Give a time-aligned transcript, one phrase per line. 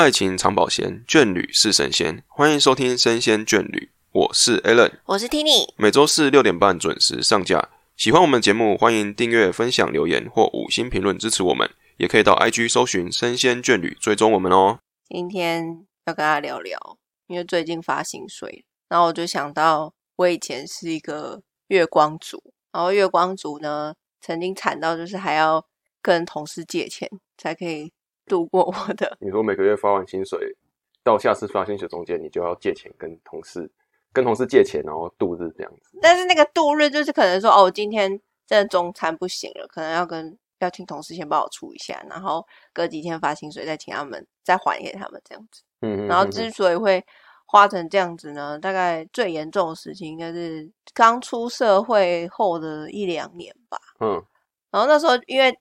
[0.00, 2.24] 爱情长保鲜，眷侣是神仙。
[2.26, 3.78] 欢迎收听《生鲜眷侣》，
[4.12, 5.74] 我是 Alan，我是 Tini。
[5.76, 7.68] 每周四六点半准时上架。
[7.98, 11.68] 喜欢我们节目，欢迎订阅、分享、留言或五星评论支持我们。
[11.98, 14.78] 也可以到 IG 搜寻“生鲜眷侣”，追踪我们哦。
[15.06, 25.62] 今天要跟大家聊聊，因为最近发薪水，然后我就想到我以前是一个月光族，然后月光族呢，曾经惨到就是还要
[26.00, 27.92] 跟同事借钱才可以
[28.26, 29.16] 度过我的。
[29.20, 30.56] 你说每个月发完薪水，
[31.02, 33.70] 到下次发薪水中间，你就要借钱跟同事
[34.12, 35.98] 跟同事借钱，然后度日这样子。
[36.02, 45.62] 但是那个度日就是可能说，哦，今天真的中餐不行了，可能要跟要请同事先帮我出一下，然后隔几天发薪水再请他们再还给他们这样子。
[45.82, 47.02] 嗯，然后之所以会
[47.46, 53.78] 花成这样子呢，大概最严重的事情应该是刚出社会后的一两年吧。
[54.00, 54.22] 嗯，
[54.70, 55.58] 然后那时候因为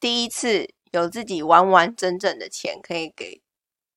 [0.00, 3.40] 第一次有自己完完整整的钱可以给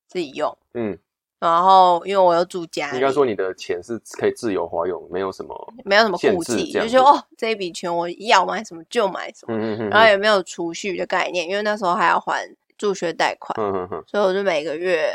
[0.08, 0.98] 自己用，嗯，
[1.40, 15.14] 然后因为我有住家里，应该说你的钱是可以自由花用，没有什么没有什么顾忌，就说哦这一笔钱我要买什么就买什么，嗯嗯嗯，然后也没有储蓄的概念，因为那时候还要还助学贷款，嗯嗯嗯所以我就每个月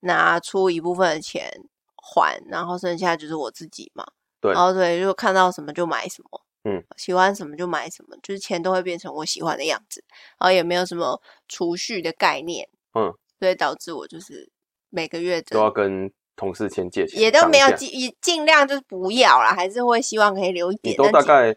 [0.00, 1.48] 拿出一部分的钱
[1.96, 4.04] 还，然后剩下就是我自己嘛。
[4.40, 4.52] 对。
[4.52, 10.02] 然后对，就看到什么就买什么，嗯，喜欢什么就买什么，就是钱都会变成我喜欢的样子，
[10.38, 14.50] 然后也没有什么储蓄的概念，嗯，所以导致我就是
[14.88, 20.96] 每个月都要跟同事先借钱，也都没有尽也尽量就是不要啦，还是会希望可以留一点。
[20.96, 21.56] 但其都大概，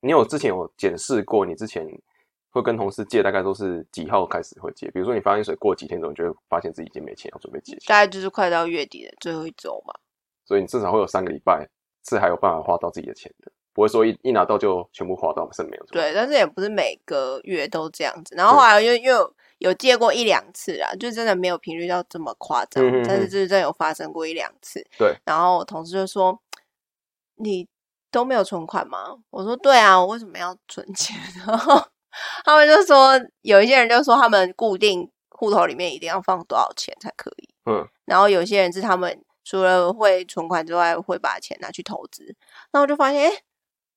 [0.00, 1.86] 你有之前有检视过，你之前
[2.50, 4.90] 会跟同事借，大概都是几号开始会借？
[4.90, 9.94] 比如说你发薪水过几天之后，你就会发现自己已经没钱，要准备借钱，大概就是快到月底的最后一周嘛。
[10.44, 11.66] 所以你至少会有三个礼拜
[12.06, 15.84] 是还有办法花到自己的钱的，不会说一一拿到就全部花到剩没有。
[15.86, 18.34] 对，但是也不是每个月都这样子。
[18.34, 24.84] 然后后来又又有有借过一两次啦，就真的没有频率到这么夸张，但是就是真的有发生过一两次。
[24.98, 26.38] 对，然后我同事就说
[27.36, 27.66] ：“你
[28.10, 31.80] 都没有存款吗？”我说：“对啊，我为什么要存钱？” 然后
[32.44, 37.48] 他们就说，有一些人就说他们固定户头里面一定要放多少钱才可以。
[37.64, 42.24] 嗯，然后有些人是他们除了会存款之外，会把钱拿去投资。
[42.70, 43.32] 然后我就发现，哎，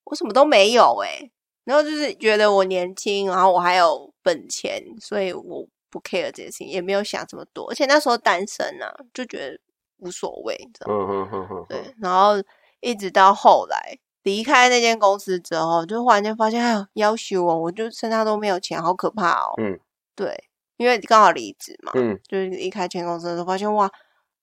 [0.06, 1.30] 我什么都没有哎、
[1.64, 7.68] 然后就是觉得我年轻，然后我还有本钱，所以我不 care 这些事情，也没有想这么多。
[7.70, 9.58] 而且那时候单身啊，就觉得
[9.98, 11.06] 无所谓，你知道吗？
[11.08, 12.34] 嗯嗯嗯嗯，对，然后
[12.80, 19.54] 一直到后来离开那间公司之后，就忽然间发现，哎呦，要求我，我就身上都没有钱，好可怕哦。
[19.58, 19.78] 嗯，
[20.14, 20.44] 对，
[20.76, 23.90] 因为刚好离职嘛，嗯，就是离开前公司的时候，发现哇，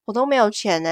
[0.05, 0.89] 我都没有钱呢，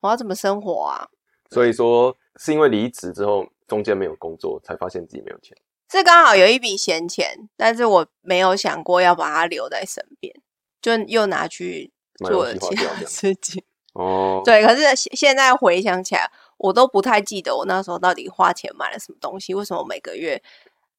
[0.00, 1.06] 我要怎么生活啊？
[1.50, 5.56] 所以说是因为离职之后中间没有工作，才发现自己没有钱。
[5.90, 10.34] 是刚好有一笔闲钱，但是我没有想过要把它留在身边，
[10.80, 11.92] 就又拿去
[12.24, 13.62] 做了其他事情。
[13.94, 20.42] 哦，，对，可是现现在回想起来，我都不太记得我那时候到底花钱买了什么东西，为什么每个月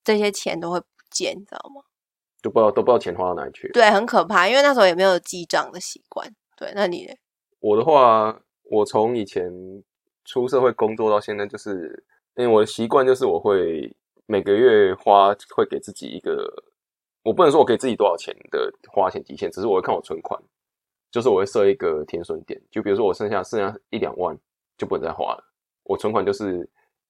[0.04, 1.84] 这些钱都会不见，你知道吗？
[2.42, 3.74] 都不知道都不知道钱花到哪里去了。
[3.74, 6.34] 对，很可怕，因为那时候也没有记账的习惯。
[6.56, 7.14] 对，那你呢
[7.60, 9.52] 我的话，我从以前
[10.24, 12.06] 出社会工作到现在，就是
[12.38, 13.94] 因为我的习惯就是我会
[14.26, 16.64] 每个月花，会给自己一个，
[17.24, 20.40] 我不能说我给自己多少钱的花钱极限，只是我会看我存款，
[21.12, 24.38] 就是我会设一个停损点，就比如说我剩下剩下一两万
[24.78, 25.44] 就不能再花了，
[25.84, 26.70] 我存款就是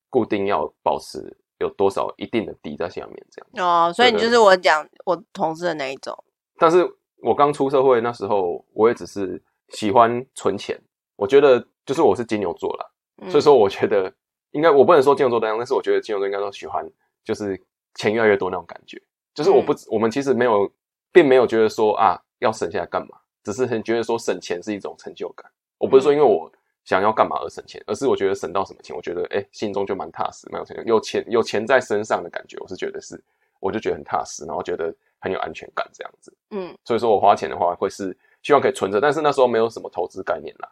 [0.09, 3.67] 固定要保持有多少一定的底在下面这样。
[3.67, 6.17] 哦，所以你就是我讲我同事的那一种。
[6.57, 6.89] 但是
[7.21, 10.79] 我刚出社会那时候，我也只是喜欢存钱。
[11.17, 12.85] 我觉得就是我是金牛座啦，
[13.23, 14.13] 嗯所以说我觉得
[14.51, 16.87] 应该我不能说金牛座单样，但是我觉得金牛座应该都喜欢
[17.23, 17.59] 就是
[17.95, 19.01] 钱越来越多那种感觉。
[19.33, 20.71] 就是我不，我们其实没有，
[21.11, 25.49] 并没有觉得说啊要省下来干嘛，只是很觉得说省钱是一种成就感。
[25.77, 26.51] 我不是说因为我
[26.85, 33.21] 想要干嘛而省钱，而是我觉得省到什么钱，我觉得哎、心中就蛮踏实，蛮有成就，有钱有钱在身上的感觉，我是觉得是，
[33.59, 36.33] 我就觉得很踏实，然后觉得很有安全感这样子。
[36.51, 40.71] 嗯，所以说我花钱的话，会是希望可以存着，但是那时候没有什么投资概念啦，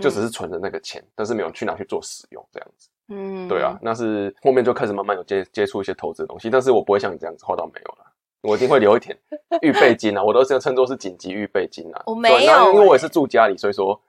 [0.00, 2.88] 就只是存着那个钱，但是没有去拿去做使用这样子。
[3.08, 8.12] 嗯，对啊，，那是后面就开始慢慢有接接触一些投资的东西，但是我不会像你这样子花到没有了，
[8.42, 9.16] 我一定会留一点
[9.62, 12.02] 预备金啊，我都是称作是紧急预备金啊。
[12.06, 14.00] 我没有欸因为我也是住家里，所以说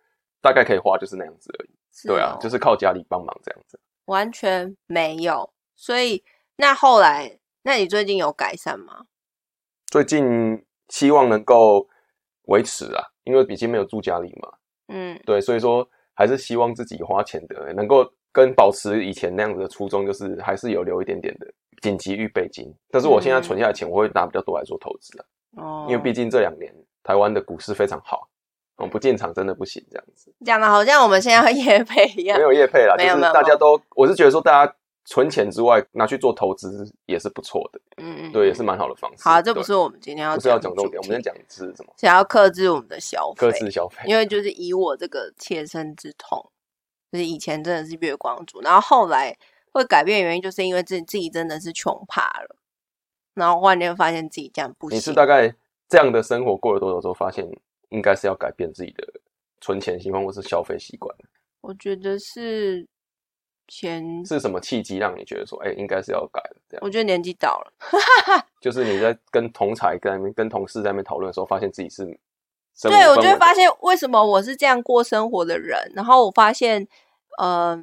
[0.41, 1.69] 大概可以花就是那样子而已。
[1.93, 3.79] 是对啊哦，就是靠家里帮忙这样子。
[4.05, 5.49] 完全没有。
[5.75, 6.23] 所以
[6.55, 9.05] 那后来，那你最近有改善吗？
[9.87, 11.87] 最近希望能够
[12.43, 14.53] 维持啊，因为毕竟没有住家里嘛，
[14.87, 21.47] 嗯对，所以说还是希望自己花钱的能够跟保持以前那样子的初衷，就是还是有留一点点的
[21.81, 22.73] 紧急预备金。
[22.89, 25.25] 但是我现在存下来的钱，我会拿比较多来做投资啊，
[25.57, 26.73] 哦，因为毕竟这两年
[27.03, 28.27] 台湾的股市非常好，
[28.77, 30.33] 我，不进场真的不行，这样子。
[30.45, 32.43] 讲的好像我们现在要夜配一样没。
[32.43, 34.75] 有夜配啦，就是大家都，我是觉得说大家
[35.09, 39.23] 存钱之外拿去做投资也是不错的，嗯嗯，对，也是蛮好的方式。
[39.23, 41.93] 好，这不是我们今天要不是要讲重点，我们先讲是什么？
[41.95, 44.03] 想要克制我们的消费，克制消费。
[44.05, 46.51] 因为就是以我这个切身之痛，
[47.09, 49.33] 就是以前真的是月光族，然后后来
[49.71, 52.57] 会改变原因，就是因为自己自己真的是穷怕了，
[53.33, 55.13] 然后忽然间发现自己这样不行你是。
[55.13, 55.55] 大概
[55.87, 57.49] 这样的生活过了多久之后，发现
[57.91, 59.07] 应该是要改变自己的
[59.61, 61.15] 存钱习惯或是消费习惯？
[61.61, 62.85] 我觉得是
[63.67, 66.57] 前，是什么契机让你觉得说，哎、应该是要改了？
[66.69, 67.73] 这样我觉得年纪到了，
[68.61, 72.05] 就是你在跟同才、跟跟同事在那边讨论的时候，发现自己是
[72.83, 76.87] 对我就会发现为什么我是这样过生活的人，然后我发现，
[77.39, 77.75] 呃，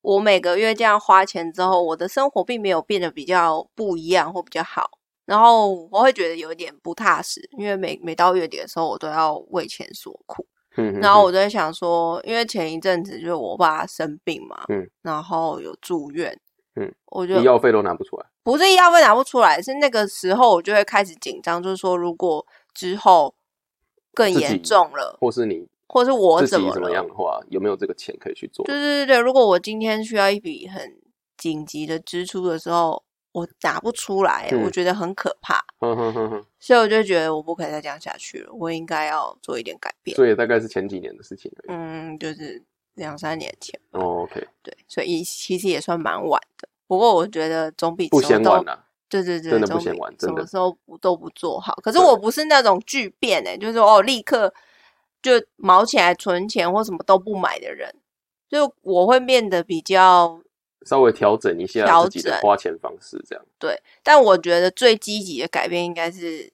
[0.00, 10.46] 我每个月这样花钱之后，我的生活并没有变得比较不一样或比较好，然后我会觉得有点不踏实，因为每每到月底的时候，我都要为钱所苦，
[10.80, 16.38] 嗯然后我就在想说，因为前一阵子就是我爸生病嘛，嗯，然后有住院，
[16.76, 22.44] 嗯，我就医药费都拿不出来，不是医药费拿不出来，是那个时候我就会开始紧张，就是说如果
[22.74, 23.34] 之后
[24.14, 26.90] 更严重了，或是你或是我怎么怎么？
[26.90, 28.64] 样的话，有没有这个钱可以去做？
[28.64, 30.96] 对对对对，如果我今天需要一笔很
[31.36, 40.16] 紧急的支出的时候，我打不出来，嗯我觉得很可怕，哼哼哼哼，所以我就觉得我不可以再这样下去了，我应该要做一点改变。
[40.16, 41.76] 所以大概是前几年的事情而已。
[41.76, 42.62] 嗯，就是
[42.94, 46.68] 两三年前，哦，OK，对，所以其实也算蛮晚的。
[46.86, 48.86] 不过我觉得总比不嫌晚啦。
[49.08, 51.74] 对对对，真的不嫌晚什么时候不都不做好。
[51.82, 54.52] 可是我不是那种巨变哎、就是哦，立刻
[55.20, 57.92] 就毛起来存钱或什么都不买的人，
[58.48, 60.40] 就我会变得比较
[60.86, 63.44] 稍微调整一下调自己的花钱方式，这样。
[63.58, 63.80] 对。
[64.02, 66.52] 但我觉得最积极的改变应该是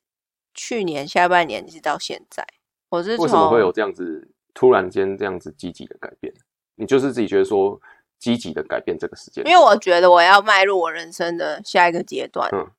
[0.54, 2.46] 去年下半年一直到现在，
[2.88, 6.32] 我是为什么会有这样子突然间这样子积极的改变？
[6.76, 7.80] 你就是自己觉得说
[8.18, 12.70] 积极的改变这个时间，因为我觉得我要迈入我人生的下一个阶段，嗯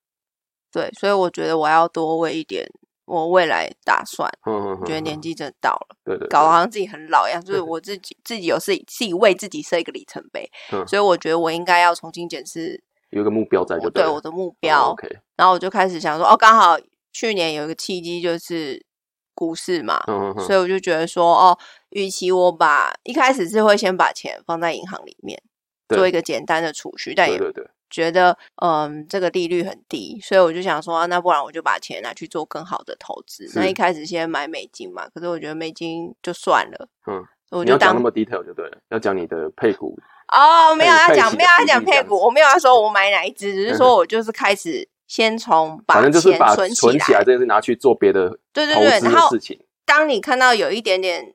[0.71, 2.69] 对，所以我觉得我要多为一点
[3.07, 4.29] 我未来打算。
[4.45, 5.95] 嗯嗯，觉得年纪纪真的到了。
[6.05, 16.77] 对对，搞得好像自己很老一样，就是我自己自己有自己自己为自己设一个里程碑，嗯所以我觉得我应该要重新检视有一个目标在就对我的目标，哦 OK，然后我就开始想说，哦，刚好
[17.11, 18.85] 去年有一个契机就是
[19.33, 21.57] 股市嘛，嗯嗯所以我就觉得说，哦，
[21.89, 25.41] 与其我把一开始是会先把钱放在银行里面
[25.89, 33.49] 做一个简单的储蓄，但也对对对，觉得嗯这个利率很低，所以我就想说，啊那不然我就把钱拿去做更好的投资。
[33.55, 39.97] 那一开始先买美金嘛，可是我觉得美金就算了，嗯，我就当你要讲那么 detail 就对了，要讲你的配股，
[40.33, 46.37] 哦，没有要讲，没有要讲配股，我没有要说我买哪一只，只是说我就是开始先从把反正就存
[46.73, 49.59] 存起来这件事拿去做别的对对对然后事情。
[49.85, 51.33] 当你看到有一点点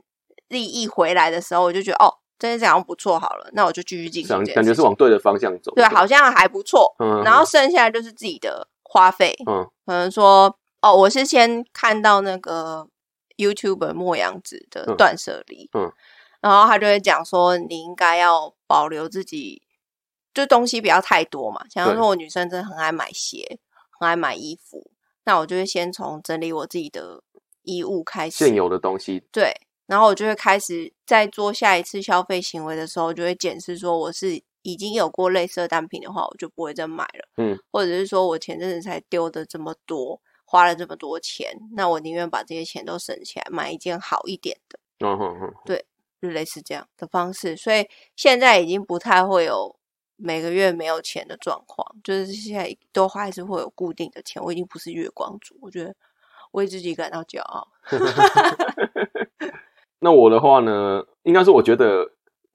[0.49, 4.45] 利益回来的时候，我就觉得哦，这件事好像不错，好了，那我就继续进行。
[4.53, 5.73] 感觉是往对的方向走。
[5.77, 6.93] 对，好像还不错。
[6.99, 12.89] 嗯，然后剩下就是自己的花费，嗯可能说哦，我是先看到那个
[13.37, 15.93] YouTube 莫阳子的嗯断舍离，嗯
[16.41, 19.63] 然后他就会讲说，你应该要保留自己，
[20.35, 21.65] 就东西不要太多嘛。
[21.71, 23.61] 假如对说我女生真的很爱买鞋，
[24.01, 24.91] 很爱买衣服，
[25.23, 27.23] 那我就会先从整理我自己的
[27.63, 29.55] 衣物开始，现有的东西，对，
[29.87, 37.29] 然后我就会开始在做下一次消费行为的时候，就会检视说我是已经有过类似的单品的话，我就不会再买了。
[37.37, 45.55] 嗯，或者是说我前阵子才丢的这么多，花了这么多钱，那我宁愿把这些钱都省起来，买一件好一点的，嗯哼哼，
[46.23, 47.57] 就类似这样的方式。
[47.57, 49.75] 所以现在已经不太会有
[50.17, 54.41] 每个月没有钱的状况，就是现在都还是会有固定的钱。
[54.41, 55.93] 我已经不是月光族，我觉得
[56.53, 57.67] 为自己感到骄傲。
[60.03, 62.05] 那我的话呢，应该是我觉得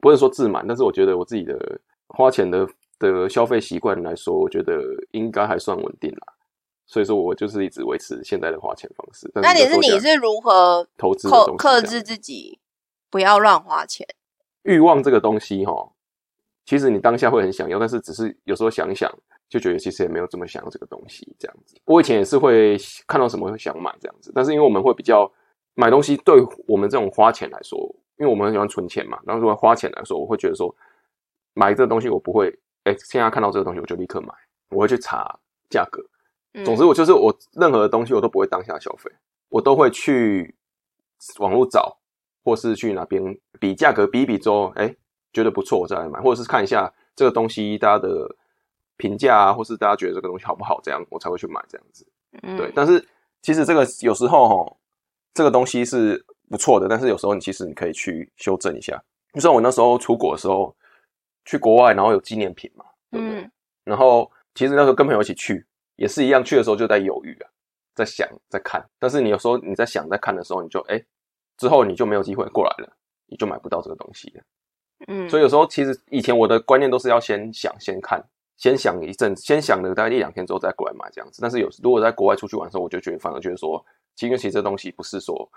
[0.01, 2.67] 不是说自满，但是我觉得我自己的花钱的
[2.99, 6.33] 的消费习惯来说，我觉得应该还算稳定啦。
[6.85, 9.31] 所以说我就是一直维持现在的花钱方式。
[9.35, 12.59] 那你是你是如何投资的克制自己，
[13.09, 14.05] 不要乱花钱？
[14.63, 15.91] 欲望这个东西哈，
[16.65, 19.09] 其实你当下会很想要，但是只是有时候想一想，
[19.47, 21.75] 就觉得其实也没有这么想要这个东西这样子。
[21.85, 22.77] 我以前也是会
[23.07, 25.29] 看到什么会想买这样子，但是因为我们会比较
[25.77, 27.77] 买东西，对我们这种花钱来说，
[28.17, 30.75] 因为我们很喜欢存钱嘛，然后如果花钱来说，我会觉得说
[31.53, 32.49] 买这个东西我不会，
[32.85, 34.33] 哎、现在看到这个东西我就立刻买，
[34.71, 36.03] 我会去查价格。
[36.53, 39.11] 嗯总之，我就是我任何的东西我都不会当下消费，
[39.49, 40.55] 我都会去
[41.37, 41.95] 网络找，
[42.43, 44.95] 或是去哪边比价格比一比之后，哎、
[45.31, 48.35] 觉得不错我再来买，或者是看一下这个东西大家的
[48.95, 52.07] 评价啊，或是大家觉得这个东西好不好，这样我才会去买这样子。
[52.41, 53.07] 嗯对，但是
[53.43, 54.76] 其实这个有时候哈，
[55.33, 59.01] 这个东西是不错的，但是有时候你其实你可以去修正一下。
[59.33, 60.75] 就像我那时候出国的时候，
[61.45, 63.41] 去国外然后有纪念品嘛，对不对？
[63.41, 63.51] 嗯
[63.83, 65.65] 然后其实那时候跟朋友一起去，
[65.95, 67.47] 也是一样，去的时候就在犹豫啊，
[67.95, 68.85] 在想，在看。
[68.99, 71.01] 但是你有时候你在想、在看的时候，你就哎，
[71.57, 74.43] 之后你就没有机会过来了，你就买不到这个东西了。
[75.07, 78.21] 嗯，所以有时候其实以前我的观念都是要先想、先看、
[78.57, 81.39] 先想一阵，先想了大概一两天之后再过来买这样子。
[81.41, 83.85] 但是有如果在国外出去玩的时候，我就觉得反而觉得说，
[84.25, 85.49] 因为其实这东西不是说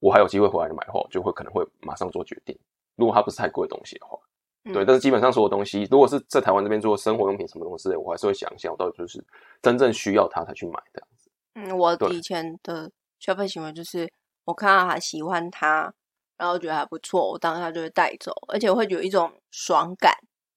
[0.00, 2.58] 我还有机会回来买的话，我就会可能会马上做决定。
[2.96, 4.18] 如果它不是太贵的东西的话，
[4.64, 4.84] 嗯对。
[4.84, 9.24] 但是基本上所有东西，如果是在台湾这边做生活用品什么东西之类，我还是会想一下，我到底就是
[9.62, 11.30] 真正需要它才去买这样子。
[11.54, 12.90] 嗯，我以前的
[13.20, 14.10] 消费行为就是，
[14.44, 15.92] 我看到他喜欢它，
[16.36, 20.12] 然后觉得还不错，我当下就会带走，而且会有一种爽感、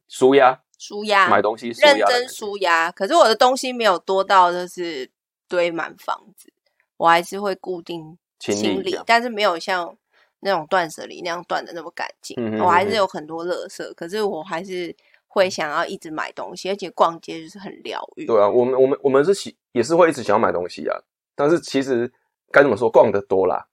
[0.07, 2.91] 舒压，舒压，买东西舒认真舒压。
[2.91, 5.09] 可是我的东西没有多到就是
[5.47, 6.51] 堆满房子，
[6.97, 9.95] 我还是会固定清清理但是没有像
[10.39, 12.35] 那种断舍离那样断的那么干净。
[12.39, 14.95] 嗯哼我还是有很多垃圾，可是我还是
[15.27, 18.25] 会想要一直买东西，而且逛街就是很疗愈。
[18.25, 20.97] 对啊，我们我们我们是喜也是会一直想要买东西啊，
[21.35, 22.11] 但是其实
[22.51, 23.65] 该怎么说，逛的多啦，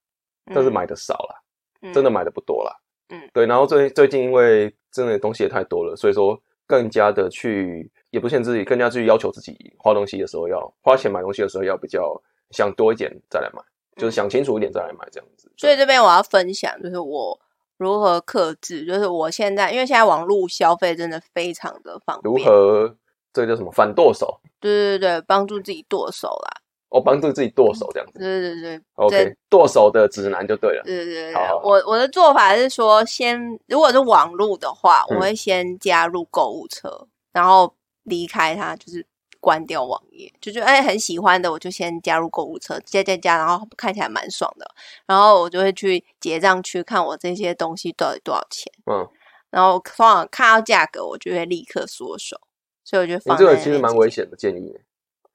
[0.45, 1.41] 但是嗯买的少啦，
[1.81, 2.75] 嗯真的买的不多啦。
[3.09, 3.45] 嗯对。
[3.45, 12.19] 然后最最近因为真的东西也太多了，所以说更加的去也不限制自己，更加去要求自己花东西的时候要花钱买东西的时候要比较
[12.53, 13.61] 想多一点再来买，
[13.97, 15.49] 就是想清楚一点再来买这样子。
[15.49, 17.39] 嗯所以这边我要分享，就是我
[17.77, 22.95] 如何克制，就是我现在因为现在网络消费真的非常的方便如，何
[23.31, 24.39] 这个叫什么反剁手？
[24.59, 28.19] 对对对，帮助自己剁手啦，哦，帮助自己剁手这样子。
[28.19, 28.81] 对对对。
[28.95, 30.81] OK，剁手的指南就对了。
[30.83, 39.05] 对对对，好好好我我的做法是说，先如果是网络的话，嗯我会先加入购物车，然后离开它，就是
[39.43, 44.65] 关掉网页，就觉得哎很喜欢的，我就先加入购物车，加加加，然后看起来蛮爽的，
[45.05, 49.05] 然后我就会去结账区看我这些东西到底多少钱，嗯，
[49.49, 52.39] 然后通常看到价格，我就会立刻缩手，
[52.85, 54.73] 所以我就你放这个其实蛮危险的建议。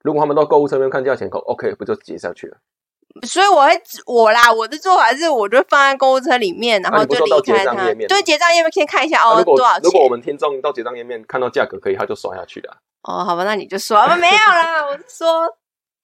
[0.02, 2.56] 如果他们到购物车那边看价钱口，OK，不就结下去了？
[3.26, 7.74] 所以我会我啦，我的做法是，我就放在购物车里面，然啊后就离开它。
[7.74, 9.82] 账页面吗对，结账页面先看一下哦，啊多少钱？
[9.82, 12.76] 如果我们听众到结账页面看到价格可以，他就刷下去了啊。
[13.02, 15.46] 哦，好吧，那你就说，啊没有啦，我是说，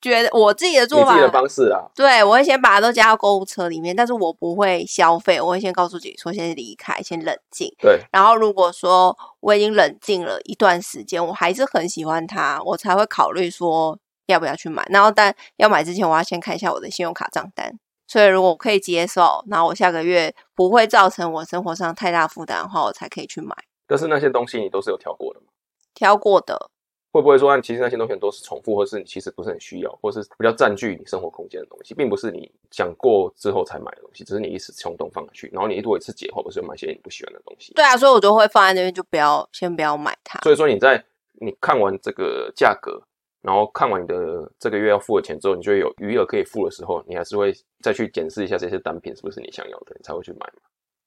[0.00, 7.74] 觉得我自己的你做法，自己的方式啊，对我会先把它都加到购物车里面，但是我不会消费，我会先告诉自己说先离开，先冷静。
[7.78, 14.86] 对，然后如果说我已经冷静了一段时间，我还是很喜欢它，我才会考虑说要不要去买。
[14.90, 17.78] 然后但要买之前，我要先看一下我的信用卡账单。
[18.06, 23.56] 所以如果我可以接受，然后我下个月不会造成我生活上太大负担的话，我才可以去买。
[23.86, 25.46] 但是那些东西你都是有挑过的嘛？
[25.94, 26.70] 挑过的，
[27.14, 37.72] 会不会说，其实那些东西都是重复，或是你其实不是很需要，或是比较占据你生活空间的东西，并不是你想过之后才买的东西，只是你一时冲动放下去，然后你如果一次解后，不是买些你不喜欢的东西。
[37.74, 40.40] 对啊，所以我就会放在那边，就不要先不要买它。
[40.40, 41.00] 所以说你在
[41.40, 43.00] 你看完这个价格，
[43.42, 50.62] 然后看完你的这个月要付的钱之后，你就有余额可以付的时候，你还是会再去检视一下这些单品是不是你想要的，你才会去买嘛。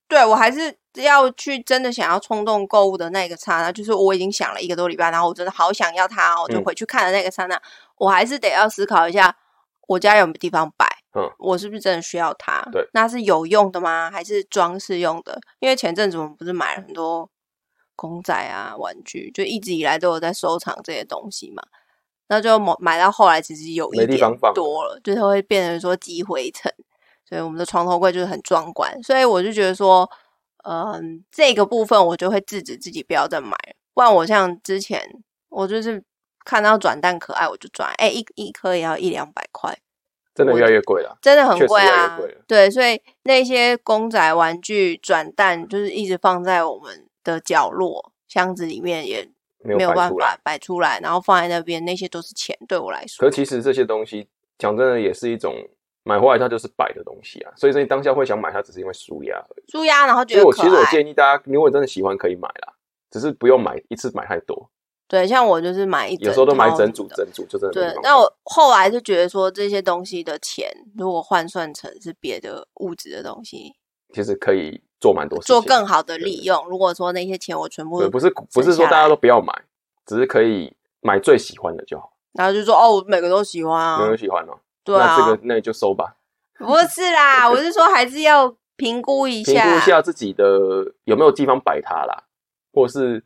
[0.08, 7.60] 对我还是要去真的想要冲动购物的那个刹那，就是我已经想了一个多礼拜，然后我真的好想要它哦，我就嗯回去看的那个刹那，
[7.98, 9.36] 我还是得要思考一下，
[9.86, 12.66] 我家有没有地方摆，嗯，我是不是真的需要它？
[12.72, 14.10] 对，那是有用的吗？
[14.10, 15.38] 还是装饰用的？
[15.60, 17.30] 因为前阵子我们不是买了很多
[17.94, 21.62] 公仔啊、玩具，就一直以来都有在收藏这些东西嘛。
[22.28, 24.18] 那就买买到后来，其实有一点
[24.54, 26.72] 多了，就是会变成说积灰尘。
[27.28, 30.08] 所以我们的床头柜就是很壮观，所以我就觉得说，
[30.64, 35.02] 嗯，这个部分我就会制止自己不要再买了，不然我像之前
[35.50, 36.02] 我就是
[36.44, 39.76] 看到转蛋可爱我就转，哎、一一颗也要一两百块，
[40.34, 41.18] 真的我越来越贵了。
[41.20, 42.18] 真的很贵啊。
[42.46, 49.92] 对，所以那些公仔玩具转蛋就是一直放在我们的角落箱子里面，也没没有。
[49.92, 53.20] 办法摆出来，然后放在那边，那些都是钱对我来说。
[53.20, 55.54] 可其实这些东西讲真的也是一种
[56.08, 59.70] 买回来它就是摆的东西啊，所以说你当下会想买它，只是因为舒压而已。
[59.70, 60.62] 舒压，然后觉所以我得。
[60.62, 62.72] 其实我建议大家，如果真的喜欢可以买啦，
[63.10, 64.70] 只是不用买一次买太多，
[65.06, 73.74] 对，像我就是买一整有时候都买整组整组就真的对但我后来就觉得说，这些东西的钱如果换算成是别的物质的东西，
[74.14, 76.66] 其实可以做蛮多事情，做更好的利用。
[76.68, 79.52] 如果说那些钱我全部对，不是不是说大家都不要买，
[80.06, 83.98] 只是可以买最喜欢的就好，然后就说哦，我每个都喜欢啊。
[83.98, 86.16] 每个都喜欢哦，对啊，那这个那你就收吧，
[86.58, 89.52] 不是啦， 我是说还是要评估一下。
[89.52, 90.44] 评下，估一下自己的
[91.04, 92.24] 有没有地方摆它啦，
[92.72, 93.22] 或是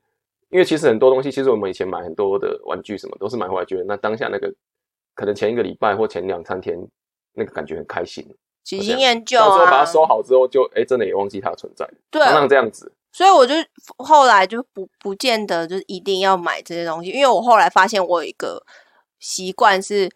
[0.50, 4.52] 因为其实很多东西，其实我们以前买很多的玩具什么，都是买回来觉得那当下那个
[5.14, 6.76] 可能前一个礼拜或前两三天
[7.34, 8.26] 那个感觉很开心，
[8.64, 12.92] 喜新厌旧到时候把啊它，收好之后就，哎真的也忘记它的存在，对，常常这样子。
[13.14, 13.54] 所以我就
[13.98, 18.64] 后来就不不见得就是一定要买这些东西，因为我后来发现我有一个
[19.18, 20.10] 习惯是，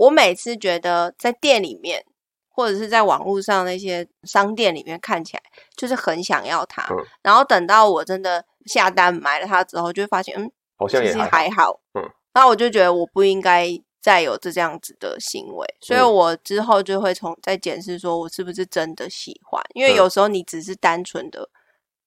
[0.00, 2.02] 我每次觉得在店里面
[2.48, 5.42] 或者是在网络上那些商店里面看起来
[5.76, 6.96] 就是很想要它，嗯。
[7.22, 12.02] 然后等到我真的下单买了它之后，就会发现嗯，好像也还好还好，嗯，
[12.32, 13.68] 然后我就觉得我不应该
[14.00, 16.10] 再有这这样子的行为，所以嗯。
[16.10, 19.96] 我之后就会从再检视说我是不是真的喜欢，因为嗯。
[19.96, 21.50] 有时候你只是单纯的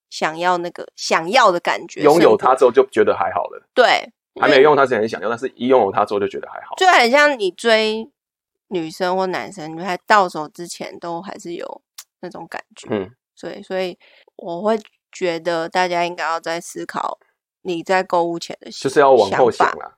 [0.10, 6.76] 想要那个想要的感觉，拥有它之后就觉得还好了，对，还没用它之前很想要，但是一拥有它之后就觉得还好。
[6.78, 8.10] 就很像你追
[8.70, 11.82] 女生或男生，你还到手之前都还是有
[12.22, 13.98] 那种感觉，嗯，所以所以
[14.38, 14.80] 我会
[15.12, 17.20] 觉得大家应该要在思考
[17.62, 19.98] 你在购物前的就是要往后想想法啦。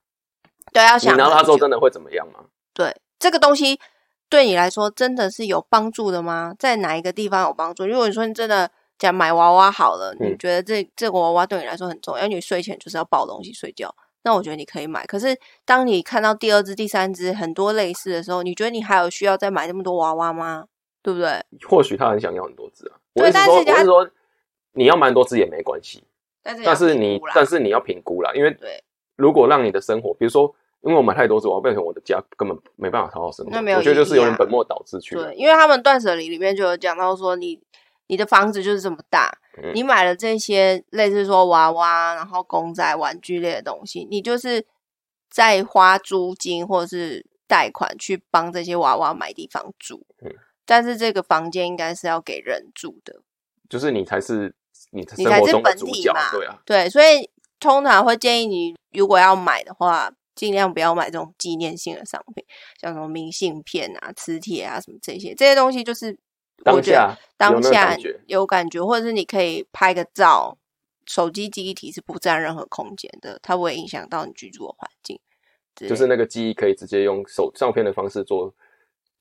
[0.74, 2.46] 对，要你想拿到它之后真的会怎么样吗？
[2.74, 3.80] 对这个东西
[4.28, 6.54] 对你来说真的是有帮助的吗？
[6.60, 7.86] 在哪一个地方有帮助？
[7.86, 13.96] 如果你说你真的讲买娃娃好了，你嗯觉得这这个娃娃对你来说很重要，因为你睡前就是要抱东西睡觉，
[14.26, 15.06] 那我觉得你可以买。
[15.06, 20.66] 可是当你看到第二只、第三只很多类似的时候，你觉得你还有需要再买那么多娃娃吗？
[21.04, 21.46] 对不对？
[21.70, 22.98] 或许他很想要很多只啊。
[23.14, 24.10] 我是他我是说，
[24.74, 26.04] 你要蛮多只也没关系，
[26.42, 28.58] 但是但是你但是是你要评估啦，因为
[29.16, 35.36] 如果让你的生活，比如说，因为我买太多只，我变成我的家根本没办法好好生活，那没有我觉得就是有点本末倒置去了对，。
[35.36, 37.62] 因为他们断舍离里面就有讲到说你。
[38.08, 39.32] 你的房子就是这么大，
[39.62, 44.66] 嗯你买了这些类似说娃娃，然后公仔、玩具类的东西，你就是
[45.30, 50.06] 在花租金或者是贷款去帮这些娃娃买地方住。
[50.24, 50.32] 嗯
[50.68, 53.22] 但是这个房间应该是要给人住的，
[53.70, 54.52] 就是你才是
[54.90, 62.44] 你你才是本体嘛，对啊，对，所以通常会建议你，如果要买的话，尽量不要买这种纪念性的商品，
[62.82, 66.18] 像什么明信片啊、磁铁啊什么这些，这些东西就是
[66.60, 70.58] 我当觉得下当下有感觉，或者是你可以拍个照，
[71.06, 75.20] 手机记忆体是不占任何空间的，它不会影响到你居住的环境。
[75.76, 78.54] 就是那个记忆可以直接用手照片的方式做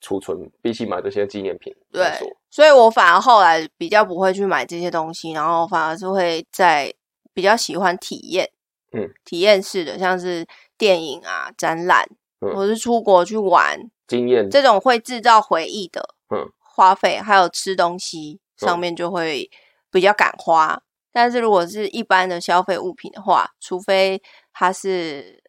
[0.00, 2.08] 储存，比起买这些纪念品对，，
[2.48, 6.94] 所以我反而后来比较不会去买这些东西，然后反而是会在
[7.32, 8.48] 比较喜欢体验，
[8.92, 10.46] 嗯，体验式的，像是
[10.78, 12.08] 电影啊、展览，
[12.40, 12.54] 嗯。
[12.54, 19.48] 或是出国去玩，经验这种会制造回忆的，嗯，花费还有吃东西上嗯面就会
[19.90, 20.82] 比较敢花。
[21.12, 24.20] 但是如果是一般的消费物品的话，除非
[24.52, 25.40] 它是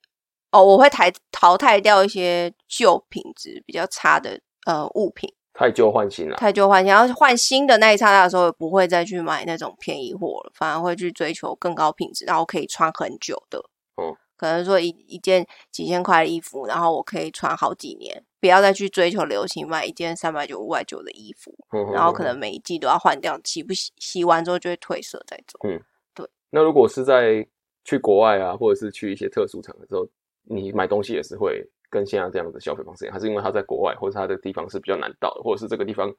[0.52, 6.36] 哦，我会淘淘汰掉一些旧品质比较差的呃物品，太旧换新了。
[6.38, 13.60] 太旧换新，然后换新的那一刹那的时候，也不会再去买那种便宜货了，反而会去追求更高品质，然后可以穿很久的。
[14.00, 25.58] 嗯，可能说一一件几千块的衣服，然后我可以穿好几年，不要再去追求流行买一件三百九、五百九的衣服， 嗯然后可能每一季都要换掉，洗不洗洗完之后就会褪色再走。
[25.64, 25.82] 嗯，
[26.14, 27.44] 对那如果是在
[27.84, 30.08] 去国外啊，或者是去一些特殊场合之后，
[30.44, 36.14] 你买东西也是会跟现在这样的消费方式一样，还是因为他在国外，或者他的地方是比较难到的，或者是这个地方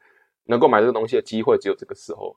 [0.46, 2.36] 能够买这个东西的机会只有这个时候，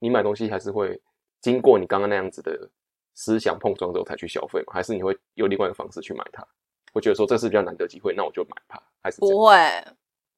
[0.00, 1.00] 你买东西还是会
[1.40, 2.70] 经过你刚刚那样子的
[3.14, 4.74] 思想碰撞之后才去消费吗？
[4.74, 6.46] 还是你会有另外一个方式去买它？
[6.92, 9.54] 会觉得说这是比较难得机会，那我就买它，还是不会，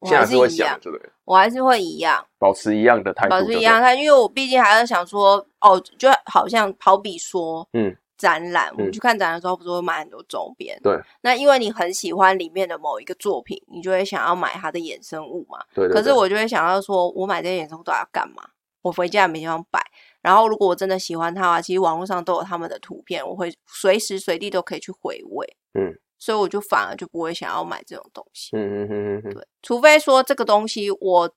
[0.01, 1.09] 现在还是会想的，对不对？
[1.25, 2.25] 我还是会一样。
[2.37, 10.77] 保持一样的态度，保持一样，看，因为我毕竟还是想说，哦，就好像好比说，嗯，展览，我们嗯去看展览的时候，不是会买很多周边？
[10.83, 15.59] 对，那因为你很喜欢里面的某一个作品，你就会想要买它的衍生物嘛。
[15.73, 15.93] 对对对。
[15.93, 18.43] 可是我就会想要说，我买这些衍生物都要干嘛？
[18.81, 19.81] 我回家也没地方摆。
[20.21, 25.57] 然后如果我真的喜欢它的话，其实网络上都有他们的图片，我会随时随地都可以去回味。
[25.73, 28.55] 嗯，所以我就反而就不会想要买这种东西。
[28.55, 31.29] 嗯嗯嗯嗯嗯，对，除非说这个东西我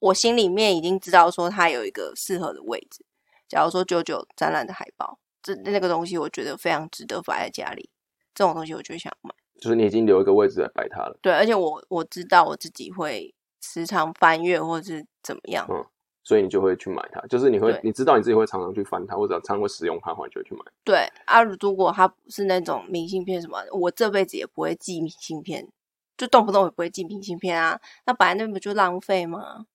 [0.00, 3.02] 我心里面已经知道说它有一个适合的位置。
[3.48, 7.88] 假如说九九展览的海报，这那个东西我觉得非常值得摆在家里，
[8.34, 9.30] 这种东西我就想买。
[9.62, 11.18] 就是你已经留一个位置来摆它了。
[11.22, 15.66] 对，而且我我知道我自己会时常翻阅或者是怎么样。
[15.70, 15.82] 嗯
[16.24, 20.60] 所以你就会去买它，就是你会你知道你自己会常常去翻它，或者常常会使用它的话，你就会去买。
[20.82, 25.68] 对啊，如果它不是那种明信片什么，我这辈子也不会寄明信片，
[26.16, 27.78] 就动不动也不会寄明信片啊。
[28.06, 29.66] 那本来那不就浪费吗？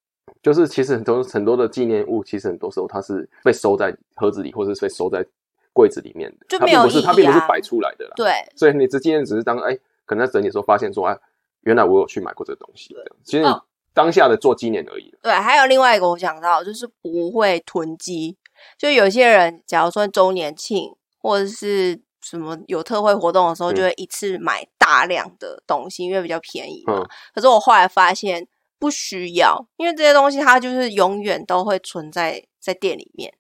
[0.41, 5.25] 就是其实很多很多的纪念物，其实很多时候它是被收在盒子里，或者是被收在
[5.71, 8.13] 柜子里面的，就没有并不是它并不是摆出来的啦。
[8.15, 11.17] 对，所以你这纪念只是当哎，可能在整理的时候发现说，哎，
[11.61, 12.95] 原来我有去买过这个东西。
[13.23, 15.13] 其实哦当下的做纪念而已。
[15.21, 18.37] 对，还有另外一个我想到，就是不会囤积。
[18.77, 26.99] 就有些人，假如说周年庆或者是什么有特惠活动的时候，嗯就会一次买大量的东西，因为比较便宜嘛。
[26.99, 28.47] 嗯可是我后来发现，
[28.77, 33.33] 不需要，因为这些东西它就是永远都会存在在店里面。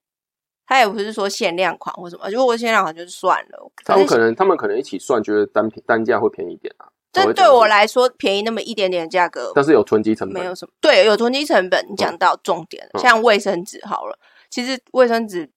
[0.65, 3.71] 它也不是说限量款或什么，如果限量款就算了。
[3.83, 6.87] 他们可能他们可能一起算，觉得单品单价会便宜一点啊。
[7.11, 10.71] 这对我来说便宜那么一点点的价格，但是有囤积成本，没有什么。
[10.79, 11.83] 对，有囤积成本。
[11.89, 14.19] 你讲到重点，像卫生纸好了，
[14.49, 15.49] 其实卫生纸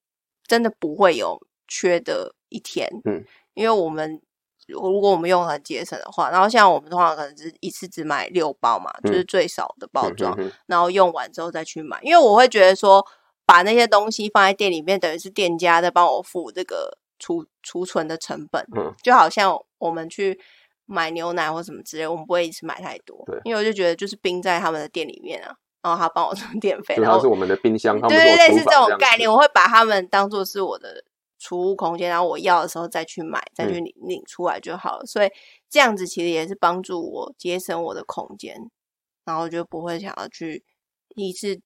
[0.47, 1.39] 真的不会有
[1.69, 2.89] 缺的一天。
[3.05, 4.19] 嗯，因为我们
[4.67, 10.35] 如果我们用很节省的话，然后像我们的话，可能是一次只买六包嘛，就是最少的包装，
[10.65, 12.01] 然后用完之后再去买。
[12.03, 13.07] 因为我会觉得说，
[13.45, 18.67] 把那些东西放在店里面，等于是店家在帮我付这个储储存的成本。
[18.75, 20.41] 嗯，就好像我们去。
[20.93, 31.03] 买牛奶或什么之类，我们不会一次买太多，对，因为我就觉得就是冰在他们的店里面啊，然后他帮我充电费，然后是我们的冰箱，对对对，是这种概念，我会把他们当做是我的
[31.39, 35.07] 储物空间，然后我要的时候再去买，再去领领出来就好了。
[35.07, 35.29] 所以
[35.69, 38.55] 这样子其实也是帮助我节省我的空间，
[39.25, 40.63] 然后就不会想要去
[41.17, 41.61] 一次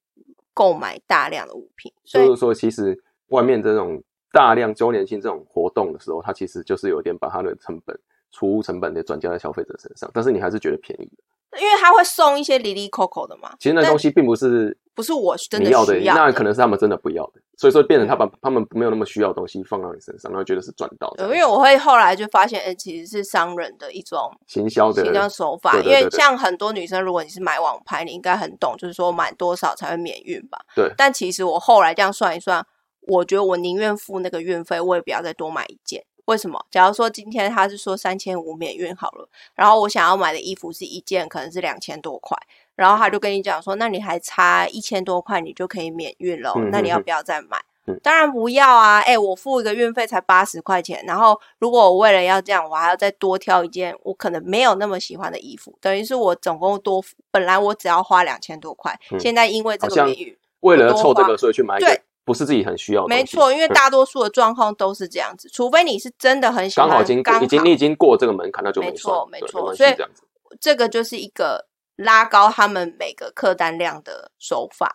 [0.53, 1.91] 购买大量的物品。
[2.03, 7.99] 所以说，其实外面这种大量周年庆这种活动的时候，它其实就是有点把它的成本。
[8.31, 13.51] 储物成本得转嫁在消费者身上，但是你还是觉得便宜的，因为他会送一些 Lily Coco 的嘛。
[13.59, 21.13] 其实那东西并不是不是我真的要的，那可能是他们真的不要的，所以说变成他把他们没有那么需要的东西放到你身上，然后觉得是赚到。
[21.19, 25.79] 因为我会后来就发现，哎，其实是商人的一种行销的行销手法。
[25.79, 30.59] 因为像很多女生，如果你是买网拍，你应该很懂，就是说买多少才会免运吧？
[30.75, 30.91] 对。
[30.97, 32.65] 但其实我后来这样算一算，
[33.07, 36.03] 我觉得我宁愿付那个运费，我也不要再多买一件。
[36.27, 36.65] 为什么？
[36.69, 42.37] 假如说今天他是说三千五免运好了，然后我想要买的衣服是一件可能是两千多块，
[42.75, 47.57] 然后他就跟你讲说，那你还差一千多块，你就可以免运了，那你要不要再买？
[48.03, 48.99] 当然不要啊！
[48.99, 62.01] 哎，我付一个运费才八十块钱，然后如果我为了要这样，我还要再多挑一件我可能没有那么喜欢的衣服，等于是我总共多本来我只要花两千多块，现在因为这个免运，为了凑这个所以去买对。
[62.27, 69.73] 不是自己很需要的，没错，因为大多数的状况都是这样子，除非你是真的很喜欢，刚好已经已经你已经过这个门槛，那就没错没错。
[69.73, 70.23] 所以这样子，
[70.59, 74.93] 这个就是一个拉高他们每个客单量的手法。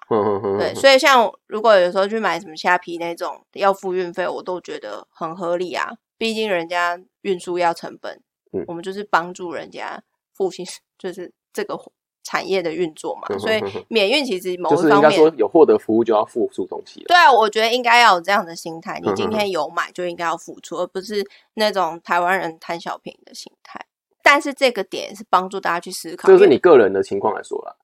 [0.58, 8.20] 对，所以像如果有时候去买什么虾皮那种要付运费，我都觉得很合理啊，毕竟人家运输要成本，
[8.66, 10.02] 我们就是帮助人家
[10.36, 10.66] 付清，
[10.98, 11.80] 就是这个。
[12.22, 17.02] 产业的运作嘛，所以免运其实某一方面说有获得服务就要付出东西。
[17.04, 23.84] 对啊，我觉得应该要有这样的心态，你今天有买就应该要付出，而不是那种台湾人贪小便宜的心态。
[24.22, 27.74] 但是这个点是帮助大家去思考，就是你个人的情况来说啦。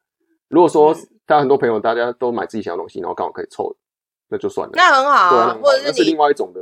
[0.48, 0.94] 如果说
[1.26, 3.76] 大家很多朋友大家都买自己想要东西，然后刚好可以凑，
[4.28, 5.58] 那就算了，那很好啊。
[5.60, 6.60] 或者是你另外一种的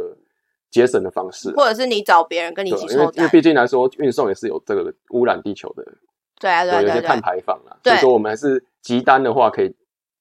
[0.70, 5.84] 节省的方式，或者是你找别人跟你一起凑因为毕竟来说运送也是有这个污染地球的。
[6.38, 9.74] 对啊，对，有些碳排放啊，所以说我们还是集单的话，可以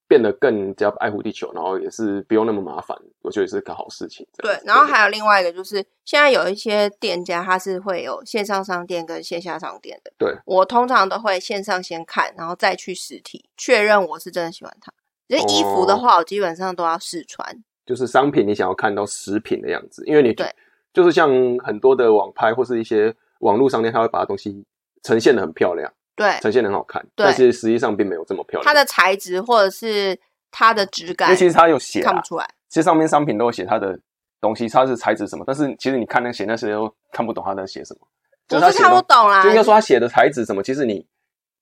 [0.08, 4.25] 变得更加爱护地球，然后也是不用那么麻烦，我觉得是个好事情。
[4.38, 10.12] 对，然后还有另外一个就是，现在有一些店家他是会有线上商店跟线下商店的。
[10.17, 14.93] 对，我通常都会线上先看，然后再去实体确认我是真的喜欢它。
[15.28, 17.63] 这衣服的话，我基本上都要试穿。
[17.84, 20.47] 就是商品你想要看到实品的样子，因为你对，
[20.93, 24.63] 就是像很多的网拍或是一些网络商店，他会把东西
[25.01, 25.91] 呈现的很漂亮。
[26.15, 28.65] 对，呈现很好看，但是实际上并没有这么漂亮。
[28.65, 30.17] 它的材质或者是
[30.51, 32.49] 它的质感，因为其实它有写，看不出来。
[32.69, 33.99] 其实上面商品都有写它的
[34.39, 38.08] 东西，它是材质什么，但是其实你看那写那些都看不懂它在写什么。
[38.47, 41.04] 不是看不懂啦，就应该说他写的材质什么，其实你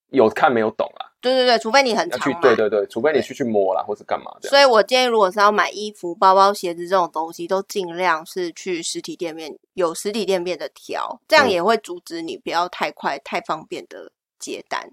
[0.10, 1.12] 有看没有懂啦？
[1.22, 14.12] 对对对，除非你很常去，对对对，除非你去去摸啦，或者干嘛所以我建议，如果是要买衣服、包包、鞋子这种东西，都尽量是去实体店面，有实体店面的挑，这样也会阻止你不要太快、太方便的
[14.44, 14.90] 接单。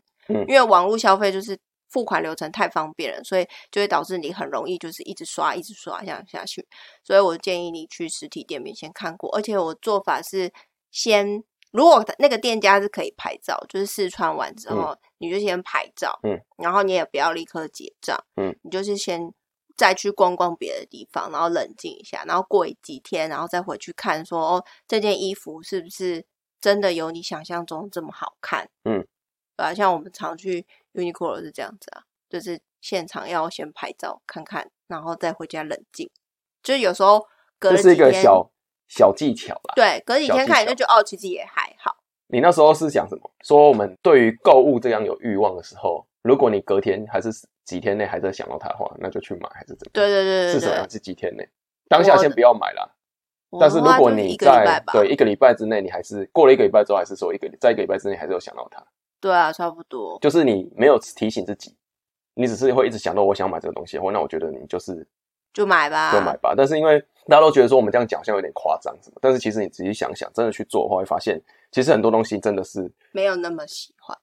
[0.47, 1.59] 因为网络消费就是
[1.89, 6.65] 付款流程太方便了，所以就会导致你很容易就是一直刷、一直刷这样下去。
[7.03, 10.53] 所以我建议你去实体店面先看过，而且我做法是
[10.93, 19.35] 先，如果那个店家是可以拍照，就是试穿完之后你就先拍照，嗯，然后你也不要立刻结账，嗯，你就是先
[19.77, 26.25] 再去逛逛别的地方，然后冷静一下，然后过几天，然后再回去看说哦，这件衣服是不是
[26.61, 29.05] 真的有你想象中这么好看，嗯。
[29.61, 36.11] 啊，像我们常去 Uniqlo 是这样子啊，就是现场要先拍照看看，然后再回家冷静。
[36.63, 37.27] 就是有时候
[37.59, 38.51] 隔是一个小
[38.89, 39.75] 小技巧啦。
[39.75, 41.97] 对，隔几天看你就觉得哦，其实也还好。
[42.27, 43.31] 你那时候是想什么？
[43.43, 47.31] 说我们对于购物这样有欲望的时候，如果你隔天还是
[47.65, 49.91] 几天内还在想到它的话，那就去买还是怎么？
[49.93, 51.49] 对对对对，至少是几天内，
[51.89, 52.89] 当下先不要买啦。
[53.59, 58.81] 但是如果你在对一个礼拜之内，你还是过了一个礼拜之后，还是说一个在一个礼拜之内还是有想到它。
[59.21, 60.19] 对啊，差不多。
[60.21, 61.77] 就是你没有提醒自己，
[62.35, 65.07] 你只是会一直想到我想买这个东西的话，那我觉得你就是
[65.53, 66.55] 就买吧，就买吧。
[66.57, 74.17] 但是因为大家都觉得说我们这样讲好像有点夸张什么，但是其实你仔细想想，真的去做的话，会发现其实很多东西真的是没有那么喜欢，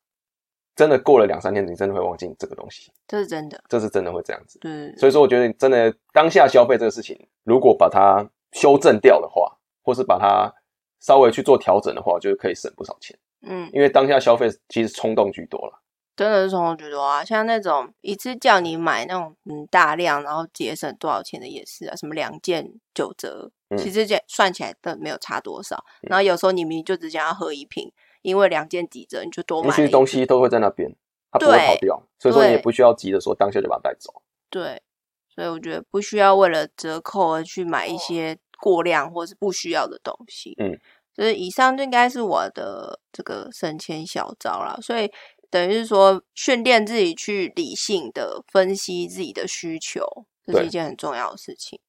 [0.76, 4.58] 真的过了两三天，你真的会忘记这个东西，这是真的，这是真的会这样子。
[4.60, 10.52] 对，所以说，我觉得真的当下消费这个事情，如果把它修正掉的话，或是把它
[11.00, 13.18] 稍微去做调整的话，就是可以省不少钱。
[13.42, 15.82] 嗯，因为当下消费其实冲动居多了。
[16.16, 17.24] 真的是冲动居多啊！
[17.24, 25.78] 像那种一次叫你买那种嗯大量，然后节省多少钱的也是啊，什么两件九折，嗯其实这算起来都没有差多少。
[26.02, 27.92] 然后有时候你明明就只想要喝一瓶，
[28.24, 29.86] 因为两件几折，你就多买了一瓶。
[29.86, 30.92] 其实东西都会在那边，
[31.32, 34.24] 它不会对跑掉，所以说你也不需要急着说当下就把它带走。
[34.50, 34.82] 对，
[35.30, 40.56] 所以我觉得不需要为了折扣而去买一些过量或是不需要的东西。
[40.58, 40.80] 嗯，
[41.18, 44.78] 就是以上就应该是我的这个省钱小招啦。
[44.82, 45.12] 所以
[45.50, 50.06] 等于是说，训练自己去理性的分析自己的需求，
[50.46, 51.80] 这是一件很重要的事情。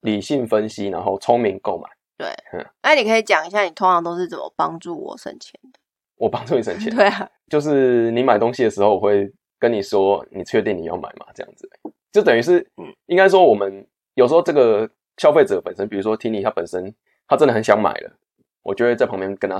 [0.00, 1.88] 理性分析，然后聪明购买。
[2.16, 5.78] 对嗯，那你可以讲一下，你通常都是怎么帮助我省钱的？
[6.16, 11.26] 我帮助你省钱， 对啊，就是你买东西的时候，我会跟你说，你确定你要买吗？
[11.34, 11.68] 这样子，
[12.12, 16.94] 就等于是嗯，应该说我们有时候这个消费者本身，比如说听你他本身
[17.26, 18.12] 他真的很想买了，
[18.62, 19.58] 我就会在旁边跟他，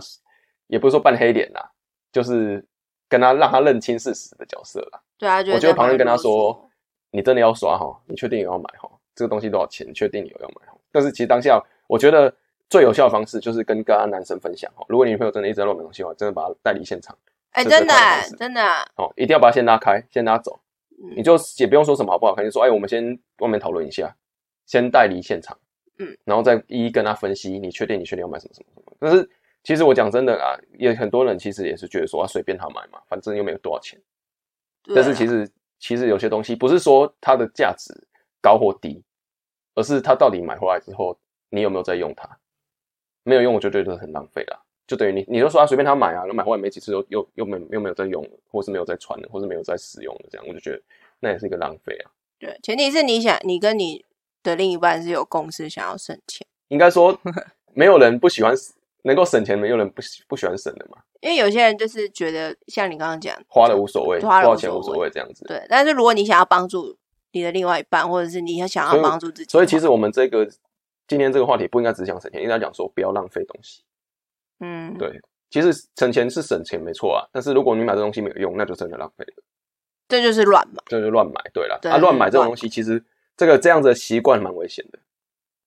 [0.66, 1.70] 也不是说扮黑脸啦，
[2.12, 2.64] 就是
[3.08, 5.00] 跟他让他认清事实的角色啦。
[5.18, 6.68] 对啊，就我就会旁边跟他说，
[7.10, 7.98] 你真的要刷哈？
[8.06, 8.90] 你确定有要买哈？
[9.14, 9.86] 这个东西多少钱？
[9.86, 10.76] 你确定你有要买哈？
[10.92, 12.34] 但是其实当下，我觉得
[12.68, 14.84] 最有效的方式就是跟跟他男生分享哈。
[14.88, 17.16] 如果你女朋友真的一直在乱买东西的话，真的把他带离现场
[17.52, 17.94] 哎、真的
[18.38, 20.60] 真的啊，哦，一定要把他先拉开，先拉走。
[21.02, 24.14] 嗯你就也不用说什么好不好看，就说哎，我们先外面讨论一下，
[24.66, 25.56] 先带离现场，
[25.98, 28.89] 嗯，然后再一一跟他分析，你确定你确定要买什么什么什么？
[29.00, 29.28] 但是
[29.64, 33.98] 其实我讲真的啊，也很多人其实也是觉得说啊，随便他买嘛，反正又没有多少钱。
[33.98, 37.92] 啊但是其实其实有些东西不是说它的价值
[38.40, 39.02] 高或低，
[39.74, 41.18] 而是它到底买回来之后
[41.50, 42.28] 你有没有在用它？
[43.22, 44.64] 没有用，我就觉得很浪费了。
[44.86, 50.82] 就等于你，你就说啊，随便他买啊，那买回来没几次又又又没又没有在用了，或是没有在穿了，或是没有在使用的，这样我就觉得
[51.20, 52.10] 那也是一个浪费啊。
[52.38, 54.04] 对，前提是你想，你跟你
[54.42, 56.46] 的另一半是有共识，想要省钱。
[56.68, 57.20] 应该说，
[57.74, 58.54] 没有人不喜欢
[59.02, 60.98] 能够省钱，没有人不喜不喜欢省的嘛。
[61.20, 65.44] 因为有些人就是觉得，像你刚刚讲，花了无所谓，花了钱无所谓谓这样子。
[65.46, 65.64] 对。
[65.68, 66.96] 但是如果你想要帮助
[67.32, 70.48] 你的另外一半，或者是你想要帮助自己所以其实我们这个
[71.06, 73.82] 今天这个话题不应该只讲省钱，应该讲说不要浪费东西。
[74.60, 79.42] 嗯，对其实省钱是省钱没错啊，但是如果你买这东西没有用，那就真的浪费了，
[80.08, 80.82] 这就是乱买。
[80.86, 81.34] 这就乱买。
[81.52, 83.04] 对了，对啊，乱买这种东西，其实
[83.36, 84.98] 这个这样子的习惯蛮危险的。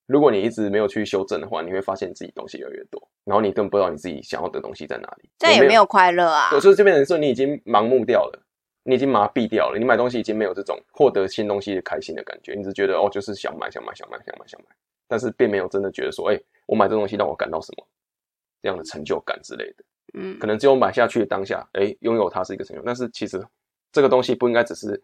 [0.06, 5.24] 如果你一直没有去修正的话，你会发现自己东西越来越多，然后你更不知道你自己想要的东西在哪里。
[5.24, 6.50] 没这也没有快乐啊。
[6.50, 8.40] 对，所以这边人说你已经盲目掉了，
[8.84, 14.68] 你已经麻痹掉了，你买东西已经没有这种获得新东西的开心的感觉，你只觉得哦，就是想买想买想买想买想买，
[15.08, 17.88] 但是并没有真的觉得说，哎、我买这东西让我感到什么
[18.62, 19.84] 这样的成就感之类的。
[20.16, 23.42] 嗯可能只有买下去的当下，哎，拥有它是一个成就，但是其实
[23.92, 25.02] 这个东西不应该只是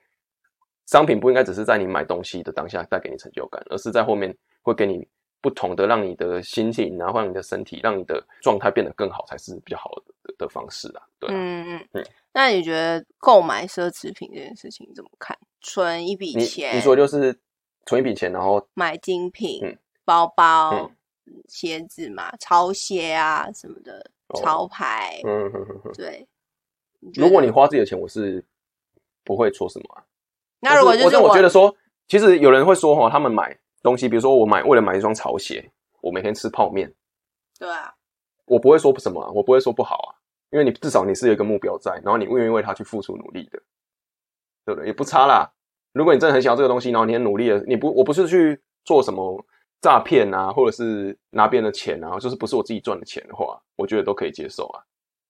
[0.86, 4.36] 商品，不应该只是在你买东西的当下带给你成就感，而是在后面
[4.70, 5.08] 会给你
[5.42, 11.04] 不同的，让你的心情，然后让你的身体，让你的状态变得更好，才是比较好的的的方式啊。
[11.20, 15.38] 对啊，嗯嗯嗯那你觉得购买奢侈品这件事情怎么看？
[15.62, 17.38] 存一笔你钱，你说就是
[17.86, 20.92] 存一笔钱，然后买精品、嗯包包、嗯
[21.48, 25.22] 鞋子嘛，潮鞋啊什么的，哦潮牌。
[25.24, 26.28] 嗯哼哼哼，对，
[27.14, 28.44] 如果你花自己的钱，我是
[29.24, 30.04] 不会说什么啊。
[30.60, 31.76] 那如果就是但我觉得说，
[32.08, 36.94] 其实有人会说哈，他们买东西，比如说我买为了买一双潮鞋，我每天吃泡面，
[37.58, 37.94] 对啊，
[38.46, 40.10] 我不会说什么啊，我不会说不好啊，
[40.52, 43.62] 因为你至少你是有一个目标在，然后你愿意为他去付出努力的，
[44.66, 44.88] 对不对？
[44.88, 45.50] 也不差啦。
[45.94, 49.44] 如果你真的很想要这个东西，然后你很努力的，你不，我不是去做什么
[49.82, 54.84] 诈骗啊，或者是拿别人的钱啊，就是不是我自己赚的钱的话，我觉得都可以接受啊。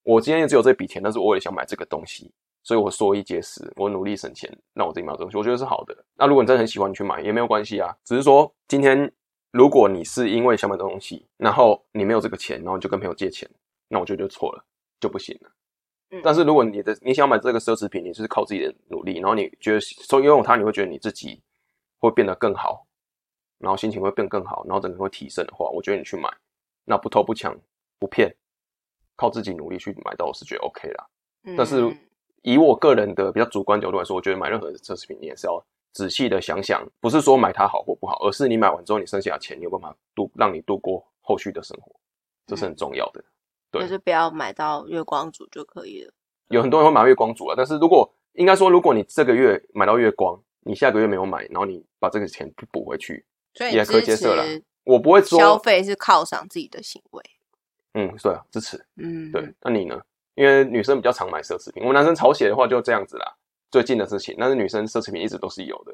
[0.04, 2.32] 我今天只有这笔钱，但是我也想买这个东西，
[2.70, 6.06] 所以我缩一节食，我努力省钱，那我自己买这个东西，我觉得是好的。
[6.14, 7.92] 那如果你真的很喜欢，你去买也没有关系啊。
[8.04, 9.12] 只是说今天
[9.50, 13.50] 如果你是因为想买这个东西，然后你没有这个钱，然后你就跟朋友借钱，
[13.88, 14.64] 那我觉得就错了，
[15.00, 15.50] 就不行了。
[16.12, 21.42] 嗯但是如果你的你想买这个奢侈品，你就是靠自己的努力，然后你觉得说拥有它，你会觉得你自己
[21.98, 22.86] 会变得更好，
[23.58, 26.30] 然后心情会变更好，然后整个会提升的话，我觉得你去买，
[26.86, 27.60] 那不偷不抢
[27.98, 28.32] 不骗，
[29.16, 31.08] 靠自己努力去买到，我是觉得 OK 啦。
[31.58, 31.98] 但是嗯
[32.42, 41.92] 以我个人的比较主观角度来说，我觉得买任何的奢侈品，你也是要仔细的想想，不是说买它好或不好，而是你买完之后，你剩下的钱，你有办法度让你度过后续的生活，
[42.48, 43.24] 这是很重要的。
[43.72, 46.12] 对就是不要买到月光族就可以了。
[46.48, 53.24] 有很多人会买月光族啊，但是如果应该说，如果你这个月买到月光，你下个月没有买，然后你把这个钱补回去，
[53.54, 54.44] 所以也可以支接受啦
[54.86, 57.24] 我不会说消费是犒赏自己的行为。
[57.94, 58.84] 嗯，对啊，支持。
[58.98, 60.00] 嗯，对，那你呢？
[60.40, 63.36] 因为女生比较常买奢侈品，我们男生潮鞋的话就这样子啦，
[63.72, 64.38] 最近的事情。
[64.40, 65.94] 但是女生奢侈品一直都是有的，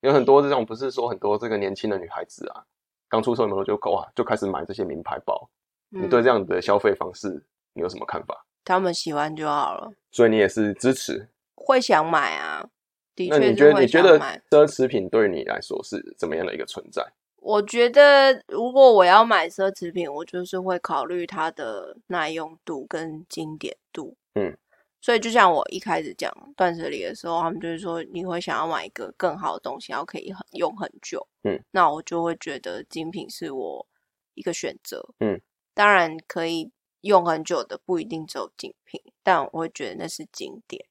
[0.00, 2.64] 有很多这种不是说很多这个年轻的女孩子啊，
[3.08, 5.48] 刚出社会没多久就哇就开始买这些名牌包。
[5.90, 7.28] 你对嗯这样的消费方式
[7.72, 8.44] 你有什么看法？
[8.64, 11.28] 他们喜欢就好了，所以你也是支持？
[11.54, 12.68] 会想买啊。
[13.14, 14.18] 的那你确你觉得。
[14.50, 17.06] 奢侈品对你来说是怎么样的一个存在？
[17.40, 24.14] 我觉得如果我要买奢侈品，我就是会考虑它的耐用度跟经典度。
[24.34, 24.56] 嗯，
[25.00, 31.26] 所以就像我一开始讲断舍离的时候，他们就是说你会想要买一个更好的东西，然后可以很用很久。
[31.42, 33.86] 嗯，那我就会觉得精品是我
[34.34, 35.02] 一个选择。
[35.20, 35.40] 嗯，
[35.74, 40.84] 当然可以用很久的不一定只有精品，但我会觉得那是经典。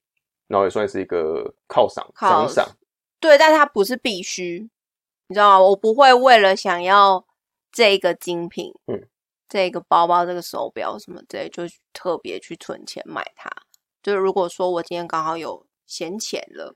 [0.48, 2.68] 然后也算是一个犒赏、犒奖赏。
[3.20, 4.68] 对，但它不是必须，
[5.30, 5.60] 你知道吗？
[5.60, 7.24] 我不会为了想要
[7.72, 9.08] 这个精品，嗯，
[9.48, 11.64] 这个包包、这个手表什么之类，就
[11.94, 13.48] 特别去存钱买它。
[14.02, 16.76] 就是如果说我今天刚好有闲钱了，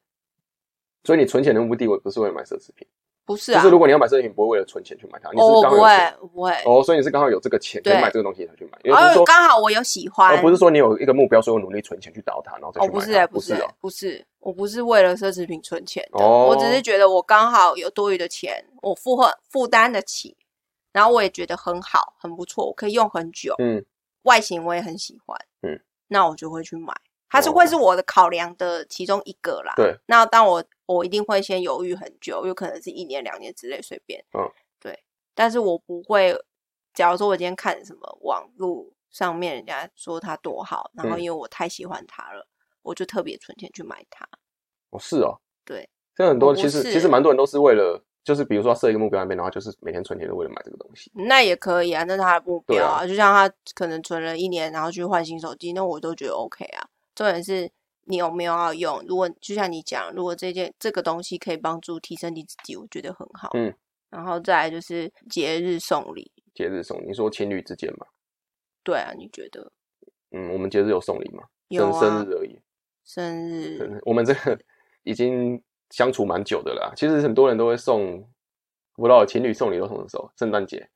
[1.04, 2.88] 所以你存钱的目的，我不是为了买奢侈品，
[3.26, 13.00] 不是啊，就是如果你要买奢侈品，不会为了存钱去买它，你哦，是我不会刚好有不会，哦，所以你是刚好有这个钱可以买这个东西才去买，也不然后是说，刚好我有喜欢，而不是说你有一个目标，所以我努力存钱去达到它，然后再哦，去买它。
[13.00, 16.48] 不是欸，不是欸不是，我不是为了奢侈品存钱的，哦。
[16.50, 20.36] 我只是觉得我刚好有多余的钱，我负荷负担得起，
[20.92, 23.84] 然后我也觉得很好，很不错，我可以用很久，嗯，
[24.24, 26.94] 外形我也很喜欢，嗯，那我就会去买，
[27.30, 27.54] 它是哦。
[27.54, 29.74] 会是我的考量的其中一个啦。
[29.78, 36.36] 对，那当我我一定会先犹豫很久，有可能是一年两年之类随便，嗯，对，但是我不会，
[36.94, 42.48] 假如说我今天看什么网络上面人家说它多好，然后嗯因为我太喜欢它了，
[42.82, 44.28] 我就特别存钱去买它。
[44.90, 51.12] 哦是哦，对，这很多其实其实蛮多人都是为了，就是比如说设一个目标那边，然后就是每天存钱，是为了买这个东西。
[51.16, 53.08] 那也可以啊，那是他的目标啊。
[53.08, 56.88] 就像他可能存了一年，然后去换新手机，那我都觉得 OK 啊。
[57.16, 57.70] 重点是
[58.06, 59.04] 你有没有要用。
[59.08, 63.50] 如果就像你讲，如果这件这个东西可以帮助提升你自己，我觉得很好。
[63.54, 63.74] 嗯，
[64.10, 68.06] 然后再来就是节日送礼，节日送，你说情侣之间嘛，
[68.84, 69.72] 对啊，你觉得
[70.32, 71.44] 嗯，我们节日有送礼吗？
[71.70, 72.26] 有生？
[72.26, 72.60] 日而已。
[73.06, 74.58] 生日我们这个
[75.04, 76.94] 已经相处蛮久的了啦。
[76.96, 78.26] 其实很多人都会送，
[78.96, 80.32] 不知道情侣送礼都什么时候？
[80.38, 80.90] 圣诞节、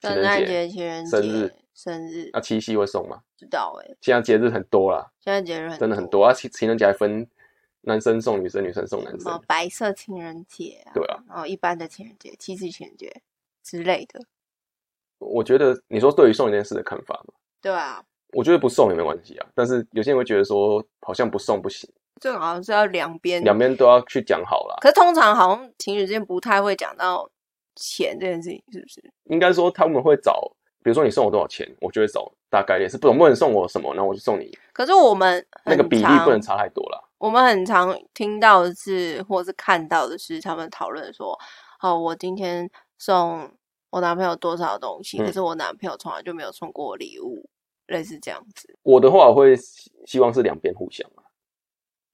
[0.00, 3.20] 情圣诞人节、情人节、生日，生日啊七夕会送吗？
[3.36, 6.32] 知道哎、现在节日很多啦，现在节日很真的很多啊。
[6.32, 7.24] 情情人节还分
[7.82, 9.40] 男生送女生，女生送男生。
[9.46, 13.22] 白色情人节啊，对啊，然后一般的情人节、七夕情人节
[13.62, 14.20] 之类的，
[15.18, 19.46] 我觉得你说对于送一件事的看法嘛，对啊，我觉得不送也没关系啊。
[19.54, 21.88] 但是有些人会觉得说，好像不送不行，
[22.20, 24.76] 这个好像是要两边两边都要去讲好了。
[24.80, 27.30] 可是通常好像情侣之间不太会讲到
[27.76, 29.12] 钱这件事情，是不是？
[29.26, 37.04] 应该说他们会找，比如说你送我多少钱，我就会找大概率是，总不能送我什么，然后我就送你可是我们那个比例不能差太多了。
[37.18, 41.36] 我们很常听到的是，或是看到的是，他们讨论说，
[41.82, 43.50] 哦，我今天送
[43.90, 47.48] 我男朋友多少东西，嗯可是我男朋友从来就没有送过我礼物，
[47.88, 48.76] 类似这样子。
[48.82, 51.26] 我的话，我会希希望是两边互相啊。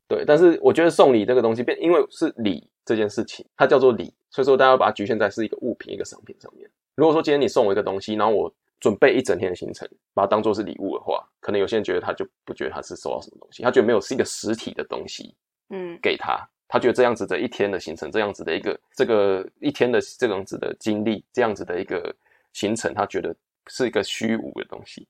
[0.09, 6.71] 对，但是我觉得送礼这个东西，变因为是礼这件事情，它叫做礼，所以说大家要把它局限在是一个物品、一个商品上面。
[6.95, 15.35] 如果说今天你送我一个东西，然后我准备一整天的行程，把它当做是礼物的话，可能有些人觉得他就不觉得他是收到什么东西，他觉得没有是一个实体的东西
[15.71, 22.15] 嗯给他，他觉得这样子的一天的行程，这样子的一个这个一天的这样子的经历，这样子的一个
[22.53, 23.35] 行程，他觉得
[23.69, 25.09] 是一个虚无的东西。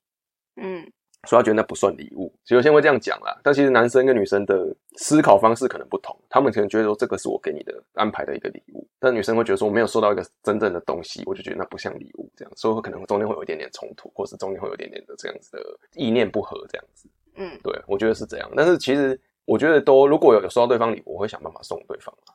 [0.55, 0.89] 嗯，
[1.25, 3.37] 所以他觉得那不算礼物，所以有些人会这样讲啦。
[3.43, 15.59] 但其实男生跟女生的思考方式可能不同，他们可能觉得说这个是我给你的安排的一个礼物，但女生会觉得说我没有收到一个真正的东西，我就觉得那不像礼物，这样，所以可能中间会有一点点冲突，或是中间会有一点点的这样子的
[15.93, 17.09] 意念不合，这样子。
[17.35, 18.49] 嗯，对，我觉得是这样。
[18.55, 22.33] 但是其实我觉得都如果有有收到对方礼物，我会想办法送对方啊。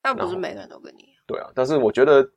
[0.00, 1.22] 但不是每个人都跟你一样。
[1.26, 2.28] 对啊，但是我觉得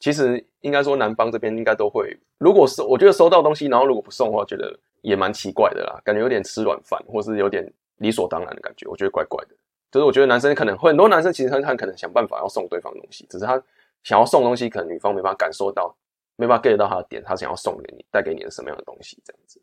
[0.00, 9.54] 其实应该说男方这边应该都会，如果是我觉得收到东西，然后如果不送的话，觉得也蛮奇怪的啦，感觉有点吃软饭，或是有点理所当然的感觉，我觉得怪怪的。
[9.90, 13.62] 就是我觉得男生可能会很多男生其实他他可能想办法要送对方东西，只是他
[14.02, 15.94] 想要送东西，可能女方没办法感受到，
[16.36, 19.60] 没办法 get 到他的点，他想要送给你，带给你的什么样的东西，这样子。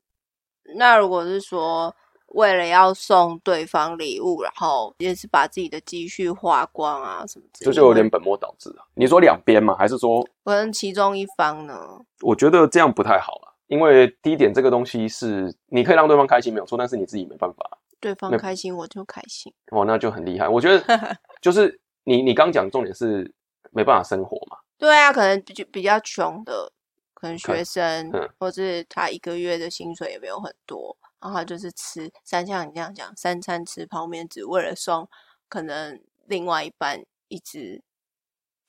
[0.76, 1.94] 那如果是说
[2.28, 8.86] 为了要送对方礼物，然后也是把自己的积蓄花光啊什么之类的，这就有点本末倒置啊。
[8.94, 9.76] 你说两边吗？
[9.80, 12.00] 还是说可能其中一方呢？
[12.22, 19.54] 我觉得这样不太好了，因为第一点，这个东西是你可以让对方开心没有错，但是你自己没办法对方那开心我就开心。
[19.72, 20.48] 哦，那就很厉害。
[20.48, 20.84] 我觉得
[21.42, 23.32] 就是你你刚讲重点是
[23.72, 26.72] 没办法生活嘛，对啊，可能比较比较穷的，
[27.14, 35.08] 可能学生，嗯或是他一个月的薪水也没有很多，然后就是吃三像你这样讲，三餐吃泡面，只为了送
[35.48, 37.82] 可能另外一半一只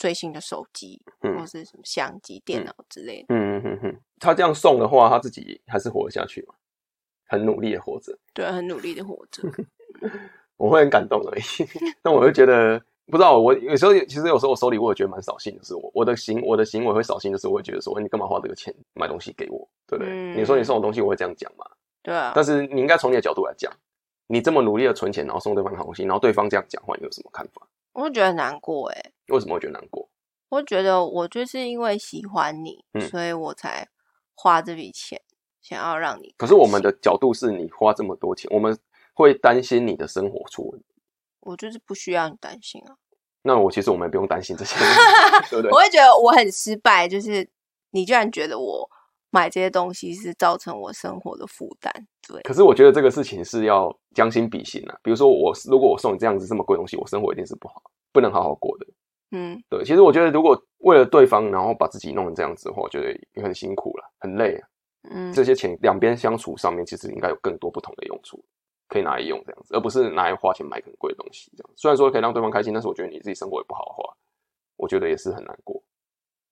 [0.00, 3.26] 最新的手机，嗯或是什么相机、电嗯脑之类的。
[3.28, 6.54] 嗯嗯嗯嗯，他这样送的话，他自己还是活得下去嘛，
[7.28, 9.42] 很努力的活着，对，很努力的活着。
[10.56, 11.42] 我会很感动而已。
[12.02, 20.12] 但我会觉得，不知道我有时候其实有时候我收礼物，我觉得蛮扫兴的是我我的行我的行为会扫兴，就是我会觉得说，你干嘛花这个钱买东西给我，对不对？
[20.12, 21.66] 嗯你说你送我东西，我会这样讲嘛？
[22.02, 23.70] 对啊，但是你应该从你的角度来讲，
[24.28, 27.66] 你这么努力的存钱，然后送对方好东西，然后对方这样讲话，你有什么看法？
[27.92, 30.08] 我会觉得很难过哎、为什么会觉得难过？
[30.48, 33.86] 我觉得我就是因为喜欢你，嗯所以我才
[34.34, 35.20] 花这笔钱，
[35.62, 36.34] 想要让你。
[36.36, 38.76] 可是我们的角度是你花这么多钱，我们
[39.14, 40.86] 会担心你的生活出问题。
[41.40, 42.96] 我就是不需要你担心啊。
[43.42, 44.74] 那我其实我们也不用担心这些，
[45.48, 45.76] 对不对我？
[45.78, 47.48] 会觉得我很失败，就是
[47.90, 48.90] 你居然觉得我
[49.30, 51.90] 买这些东西是造成我生活的负担，
[52.28, 54.98] 对，可是我觉得这个事情是要将心比心啊。
[55.02, 57.80] 比如说我如果我送你这样子这么贵东西，我生活一定是不好，
[58.12, 58.86] 不能好好过的。
[59.32, 64.68] 嗯，对，其实我觉得如果为了对方，然后把自己弄成这样子的话，我觉得也很辛苦了，很累啊。
[65.10, 68.44] 嗯，这些钱两边相处上面，其实应该有更多不同的用处，
[68.88, 71.50] 可以拿来用这样子，而不是拿来花钱买很贵的东西。
[71.56, 74.14] 这样虽然说可以让对方开心，但是我觉得你自己生活也不好的话，
[74.76, 75.82] 我觉得也是很难过。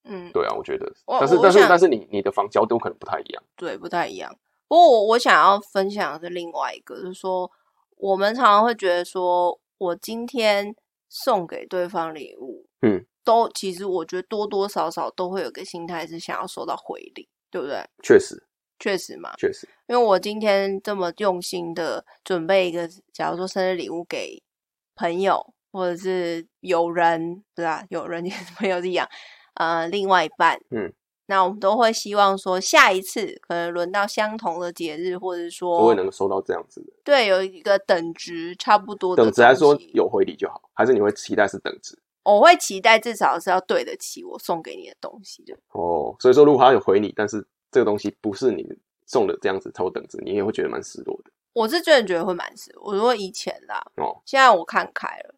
[0.04, 3.42] 嗯，对啊，我觉得，但是但是但是你你的房角度可能不太一样。
[3.56, 4.34] 对，不太一样。
[4.66, 7.50] 不过我我想要分享的是另外一个，就是说
[7.96, 10.74] 我们常常会觉得说，我今天
[11.08, 17.82] 送给对方礼物，嗯，都其实我觉得多多少少都会有个心态是想要收到回礼，对不对？
[18.02, 18.42] 确实，
[18.78, 24.42] 确实嘛，确实，因为我今天这么用心的准备一个，假如说生日礼物给
[24.94, 29.08] 朋友或者是友人，不是啊，友人 也是朋友是一样，
[29.54, 30.92] 呃，另外一半，嗯，
[31.30, 36.92] 那我们都会希望说，下一次可能轮到相同的节日，或者我说也能收到这样子的。
[37.04, 41.98] 对有一个等值差不多的等值来说有回礼就好，还是你会期待是等值？
[42.24, 45.54] 我会期待至少是要对得起我送给你的东西的。
[45.72, 48.66] 哦，所以说如果他有回你，但是这个东西不是你
[49.06, 51.30] 送的这样子超等值，你也会觉得蛮失落的。
[51.52, 52.84] 我是真的觉得会蛮失落。
[52.84, 55.34] 我说以前啦，哦，现在我看开了。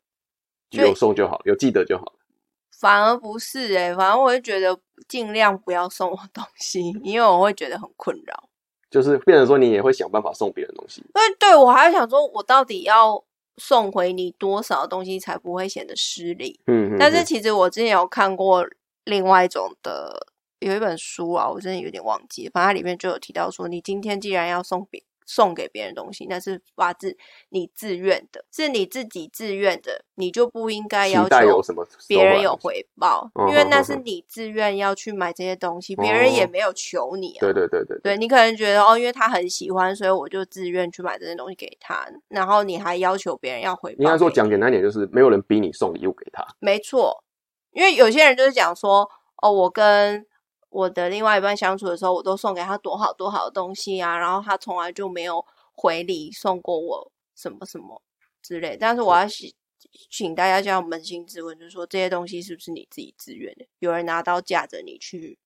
[0.71, 2.13] 有送就好，有记得就好。
[2.81, 4.77] 反而不是诶、反正我会觉得
[5.07, 8.49] 尽量不要送我东西，因为我会觉得很困扰。
[8.91, 11.01] 就是变成说你也会想办法送别人东西。
[11.13, 13.23] 对对我还想说，我到底要
[13.59, 16.59] 送回你多少东西才不会显得失礼？
[16.67, 18.67] 嗯，哼但是嗯其实我之前有看过
[19.05, 20.27] 另外一种的，
[20.59, 27.17] 有一本书啊，我真的有点忘记，反正它里面就有提到说，你今天既然要送别送给别人东西，那是发自
[27.51, 31.29] 你自愿的，是你自己自愿的，你就不应该要求
[32.09, 37.41] 别人有回报，嗯因为那是你自愿要去买这些东西，别人也哦没有求你啊。
[37.41, 44.03] 对对对对对你可能觉得哦，因为他很喜欢，所以我就自愿去买这些东西给他，然后你还要求别人要回报。
[44.03, 46.45] 应该说讲简单一点，就是没有人逼你送礼物给他。
[46.59, 47.23] 没错，
[47.71, 50.27] 因为有些人就是讲说，哦，我跟
[50.71, 55.45] 我的另外一半相处的时候，我都送给他多好多好的东西啊，然后他从来就没有
[55.75, 58.01] 回礼送过我什么什么
[58.43, 58.77] 之类。
[58.77, 59.53] 但是我要请
[60.09, 63.67] 请大家这样扪心自问，就是说这些东西是不是你自己自愿的？
[63.81, 65.39] 有人拿刀架着你去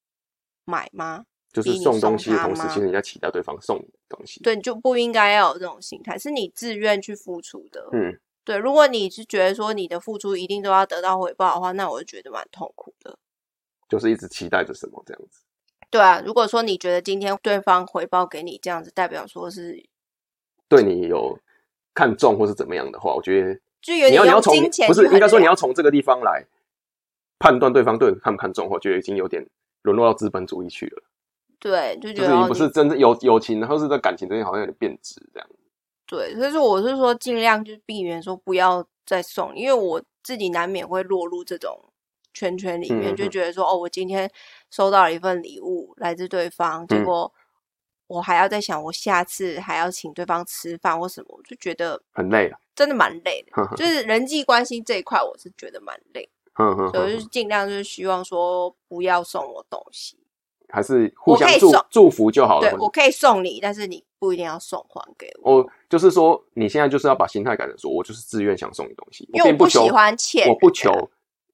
[0.63, 1.25] 买吗？
[1.51, 3.77] 就是送东西的同时，其实你在期待对方送
[4.09, 7.87] 东西。，对，你就不应该要有这种心态，是你自愿去付出的。
[7.93, 13.17] 嗯，对，如果你是觉得说你的付出一定都要得到回报的话，那我就觉得蛮痛苦的。
[13.87, 15.41] 就是一直期待着什么这样子。
[15.89, 19.81] 对啊，如果说你觉得今天对方回报给你这样子，代表说是
[20.67, 21.39] 对你有
[21.93, 24.53] 看重或是怎么样的话，我觉得就有点你要你要从
[24.87, 26.43] 不是应该说你要从这个地方来
[27.39, 29.45] 判断对方对你看不看重，我觉得已经有点
[29.83, 31.03] 沦落到资本主义去了。
[31.59, 35.49] 对，就觉就是你得哦不是真正友友情，然后是在感情之间好像有点变质这样。
[36.07, 41.79] 对，所以说我是说尽量就避免说不要再送，因为我自己难免会落入这种
[42.35, 44.29] 圈圈里面，就觉得说哦，我今天
[44.69, 47.33] 收到了一份礼物来自对方，结嗯果
[48.07, 52.59] 我还要在想我下次还要请对方吃饭或什么，我就觉得很累了。
[52.75, 53.75] 真的蛮累的。
[53.75, 60.19] 就是人际关系这一块，我是觉得蛮累，所以我就是尽量就是希望说不要送我东西。
[60.67, 62.69] 还是互相祝祝福就好了。
[62.69, 70.91] 对我可以送你，但是你不一定要送还给我，我就是说，你现在就是要把心态改成说，我就是自愿想送你东西，因为我不喜欢欠我不求，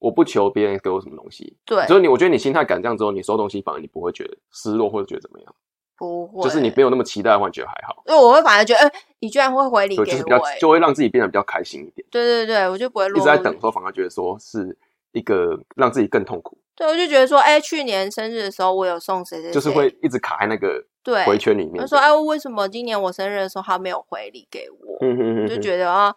[0.02, 1.56] 我不求别人给我什么东西。
[1.64, 5.54] 对，所以你，我觉得你心态改这样之后，你收东西反而你不会觉得失落或者觉得怎么样。
[5.96, 12.04] 不会，就是你没有那么期待的话，你觉得还好，因为我会反而觉得，哎、你居然会回礼就是比较就会让自己变得比较开心一点。
[12.10, 14.76] 对对对，我就不会一直在等的时候，反而觉得说是
[15.12, 21.76] 一个让自己更痛苦，对，我就觉得说，哎、去年生日的时候我有送谁谁谁，就是会一直卡在那个对回圈里面。
[21.80, 24.96] 他说，哎、为什么今年我生日的时候他没有回礼给我？
[25.02, 26.12] 嗯哼哼就哼，觉得啊，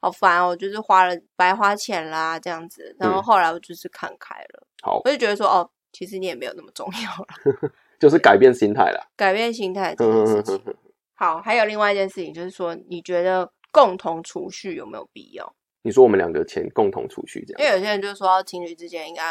[0.00, 2.94] 好烦哦，我就是花了白花钱啦，这样子。
[2.98, 9.10] 然后嗯后来我就是看开了，好，我就觉得说，哦，其实你也没有那么重要了， 就是改变心态了。
[9.16, 10.74] 改变心态这嗯件事情。
[11.14, 15.54] 好，还有另外一件事情，就是说，你觉得共同储蓄有没有必要？
[15.82, 19.22] 你说我们两个钱共同储蓄这样，因为有些人就说，情侣之间应该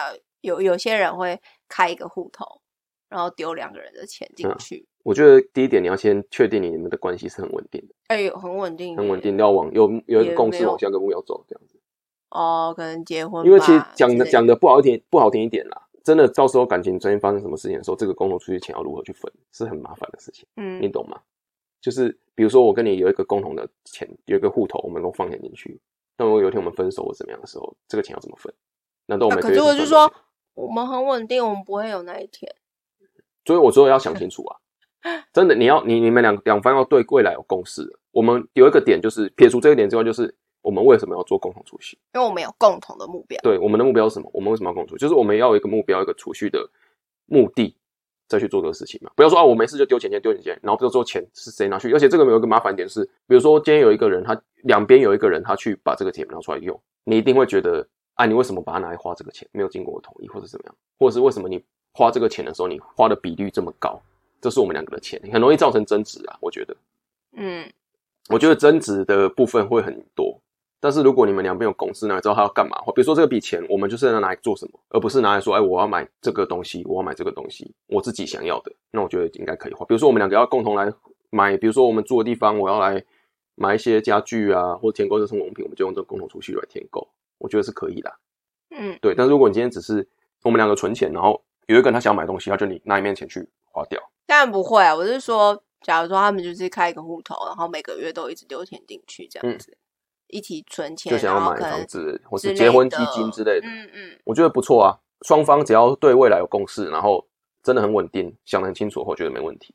[0.41, 2.45] 有有些人会开一个户头，
[3.07, 11.79] 然后丢两个人的钱进嗯去，我觉得第一点你要先确定你们的关系是很稳定的，哎、有很稳定，很稳定，要往有有一也个共识往下个目标走这样子。
[12.31, 21.19] 哦，可能结婚，因为其实讲的讲的不好听不好听一点啦，真的到时候感情中间发生什么事情的时候，这个共同出去钱要如何去分，是很麻烦的事情，嗯你懂吗？
[21.81, 25.79] 就是比如说我跟你有一个共同的钱，有一个户头，我们都放钱进去，
[26.17, 28.53] 但如果有一天我们分手或怎么样的时候，这个钱要怎么分？
[29.05, 30.13] 难道我啊可们每个月是我就说
[30.53, 32.53] 我们很稳定，我们不会有那一天。
[33.45, 34.57] 所以我说要想清楚啊，
[35.33, 37.81] 真的，你要你你们两两方要对未来有共识。
[38.11, 41.97] 我们有一个点就是撇除这个点之外，就是我们为什么要做共同储蓄？
[42.13, 43.39] 因为我们有共同的目标。
[43.41, 44.29] 对，我们的目标是什么？
[44.33, 45.01] 我们为什么要共同储蓄？
[45.01, 46.59] 就是我们要有一个目标，一个储蓄的
[47.27, 47.75] 目的，
[48.27, 49.11] 再去做这个事情嘛。
[49.15, 51.93] 不要说啊，我没事就丢钱钱丢钱钱，然后就说钱是谁拿去？
[51.93, 59.47] 而且这个有一个麻烦点是，比如说今天有一个人，他两边有一个人，他去把这个钱拿出来用，你一定会觉得啊，你为什么把它拿来花这个钱？
[59.53, 60.75] 没有经过我同意，或者怎么样？
[60.97, 64.01] 或者是为什么你花这个钱的时候，你花的比率这么高？
[64.41, 66.37] 这是我们两个的钱，很容易造成争执啊。
[66.41, 66.75] 我觉得，
[67.33, 67.69] 嗯，
[68.29, 70.39] 我觉得争执的部分会很多。
[70.81, 72.77] 但是如果你们两边有共识，那你知道他要干嘛？
[72.77, 78.71] 或比如说这个笔钱，我们就是要拿来做什么，而不是拿来说，哎，我要买这个东西，我要买这个东西，我自己想要的。
[78.91, 79.85] 那我觉得应该可以花。
[79.85, 80.89] 比如说我们两个要共同来
[81.31, 83.03] 买，比如说我们住的地方，我要来
[83.55, 87.05] 买一些家具啊，或填购这生活用品，我们就用这个共同储蓄来填购，
[87.39, 88.13] 我觉得是可以的。
[88.69, 90.07] 嗯，对，但是如果你今天只是
[90.43, 94.95] 我们两个存钱，然后有一个人他想买东西，他就你拿一面钱去花掉，当然不会啊。
[94.95, 99.77] 我是说，假如说他们就是开一个户头，然后每个月都一直丢钱进去，这样子、
[100.27, 103.67] 一起存钱，嗯就想要买房子或是结婚基金之类的。
[103.67, 107.27] 嗯嗯，我觉得不错啊，双方只要对未来有共识，然后
[107.63, 109.73] 真的很稳定，想得很清楚，我觉得没问题。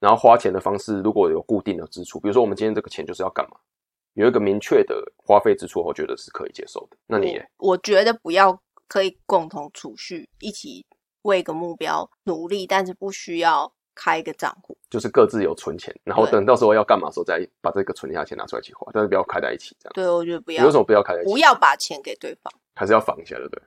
[0.00, 3.56] 然后花钱的方式如果有固定的支出，比如说我们今天这个钱就是要干嘛，
[4.14, 6.96] 有一个明确的花费支出，我觉得是可以接受的。
[7.06, 10.86] 那你耶我我觉得不要可以共同储蓄，一起
[11.22, 14.76] 为一个目标努力，但是不需要开一个账户。
[14.90, 19.92] 就是各自有存钱，然后等到时候要干嘛的时候再把这个存下的钱拿出来一起花，但是不要开在一起这样。
[19.94, 21.30] 对，我觉得不要你为什么不要开在一起？
[21.30, 23.62] 不要把钱给对方，还是要防一下，对不对？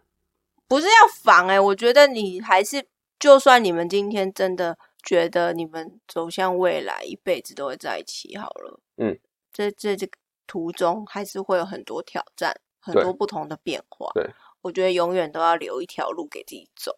[0.67, 0.93] 不是要
[1.23, 2.87] 防哎、我觉得你还是，
[3.19, 9.19] 就算你们今天真的觉得你们走向未来，一辈子都会在一起好了，嗯，
[9.51, 10.13] 这这这个
[10.47, 14.09] 途中还是会有很多挑战，很多不同的变化。
[14.13, 14.25] 对，
[14.61, 16.95] 我觉得永远都要留一条路给自己走。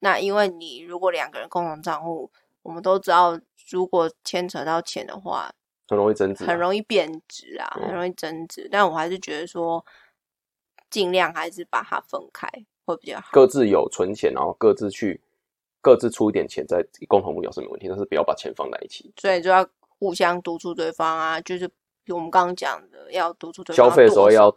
[0.00, 2.30] 那因为你如果两个人共同账户，
[2.62, 3.38] 我们都知道，
[3.70, 5.50] 如果牵扯到钱的话，
[5.88, 8.68] 很容易增值啊、很容易贬值啊，嗯很容易增值。
[8.70, 9.84] 但我还是觉得说，
[10.90, 12.48] 尽量还是把它分开
[12.84, 13.28] 会比较好。
[13.32, 15.20] 各自有存钱，然后各自去
[15.80, 19.12] 各自出一点钱在共同目标是没问题，但是不要把钱放在一起。
[19.16, 19.66] 所以就要
[19.98, 21.68] 互相督促对方啊，就是
[22.04, 24.54] 比我们刚刚讲的，要督促对方消费的时候要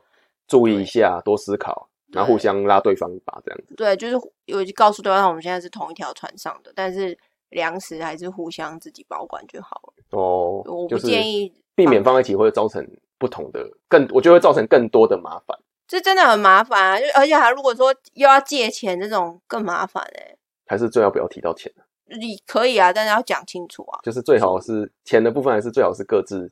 [0.47, 3.75] 注意一下，多思考，然后互相拉对方一把，这样子。
[3.75, 7.17] 对，就是有告诉对方我们现在是同一条船上的，但是
[7.49, 9.93] 粮食还是互相自己保管就好了。
[10.11, 12.87] 哦，我不建议避免放在一起会造成
[13.17, 15.57] 不同的更，我觉得会造成更多的麻烦。
[15.85, 16.99] 这真的很麻烦啊！
[16.99, 20.35] 就而且还如果说又要借钱，这种更麻烦哎、
[20.65, 21.71] 还是最好不要提到钱，
[22.07, 23.99] 你可以啊，但是要讲清楚啊。
[24.01, 26.51] 就是最好是钱的部分，还是最好是各自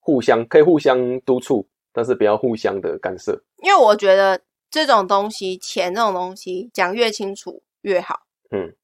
[0.00, 3.40] 互相可以互相督促，但是不要互相的干涉。
[3.62, 4.40] 因为我觉得
[4.72, 8.22] 这种东西，钱这种东西，讲越清楚越好。
[8.50, 8.74] 嗯，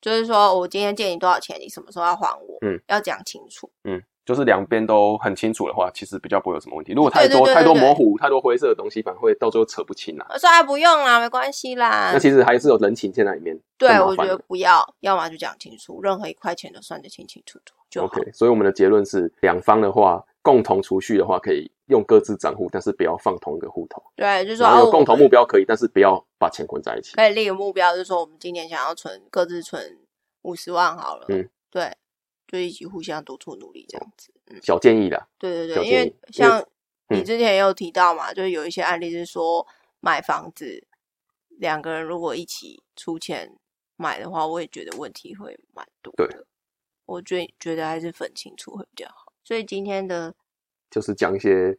[0.00, 2.58] 就是说我今天借你多少钱，你什么时候要还我？
[2.60, 3.70] 嗯，要讲清楚。
[3.84, 6.92] 嗯，就是两边都很清楚的话，其实比较不会有什么问题。
[6.92, 10.26] 如果太多太多模糊、太多灰色的东西，反而会到最后扯不清啊。
[10.28, 12.18] 我说哎，不用啦，没关系啦那。
[12.18, 13.58] 其实还是有人情在那里面。
[13.78, 18.06] 对我觉得不要，要么就讲清楚，任何一块钱都算得清清楚楚就好。
[18.06, 24.02] OK，所以我们的结论是，两方的话共同储蓄的话，可以用各自账户，但是不要放同一个户头。
[24.16, 27.14] 对，就是说共同目标可以，但是不要把钱混在一起。
[27.16, 29.98] 可以立个目标，就是说我们今年想要存各自存
[30.42, 31.26] 五十万好了。
[31.28, 31.94] 嗯，对，
[32.46, 34.32] 就一起互相督促努力这样子。
[34.46, 36.64] 嗯，小建议啦，对对对，因为像
[37.08, 39.66] 你之前也有提到嘛，就是有一些案例是说
[40.00, 40.86] 买房子，
[41.58, 43.56] 两个人如果一起出钱
[43.96, 46.46] 买的话，我也觉得问题会蛮多对的。
[47.06, 49.32] 我觉觉得还是分清楚会比较好。
[49.42, 50.32] 所以今天的
[50.90, 51.76] 就是讲一些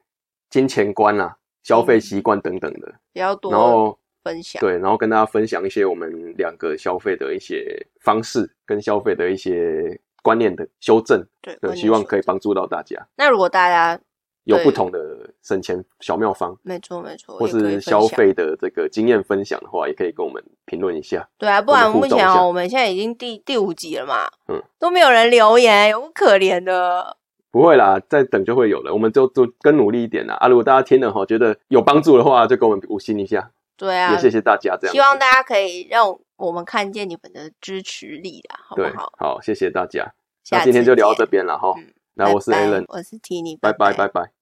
[0.49, 13.99] 金钱观啊、消费习惯等等的，比较多，然后分享对，然后跟大家分享一些我们两个消费的一些方式跟消费的一些观念的修正，对，对希望可以帮助到大家，那如果大家
[14.43, 16.57] 有不同的省钱小妙方。
[16.63, 21.27] 没错没错，或是消享费的这个经验分享的话，也可以跟我们评论一下。
[21.37, 27.17] 对啊，不然目前哦我们现在已经第第五集了嘛，嗯，都没有人留言，有够可怜的。
[27.51, 30.35] 不会啦，再等就会有了，我们就就更努力一点啦。
[30.35, 34.93] 啊，如果大家听了哈，觉得有帮助的话，就给我们五星一下，对啊，也谢谢大家这样。
[34.93, 39.11] 希望大家可以让我们看见你们的支持力啦，好不对，好？
[39.17, 40.13] 好，谢谢大家。
[40.49, 41.73] 那今天就聊到见这边了哈。
[41.77, 44.40] 嗯那我是 Alan，我是 Tini，拜拜拜拜。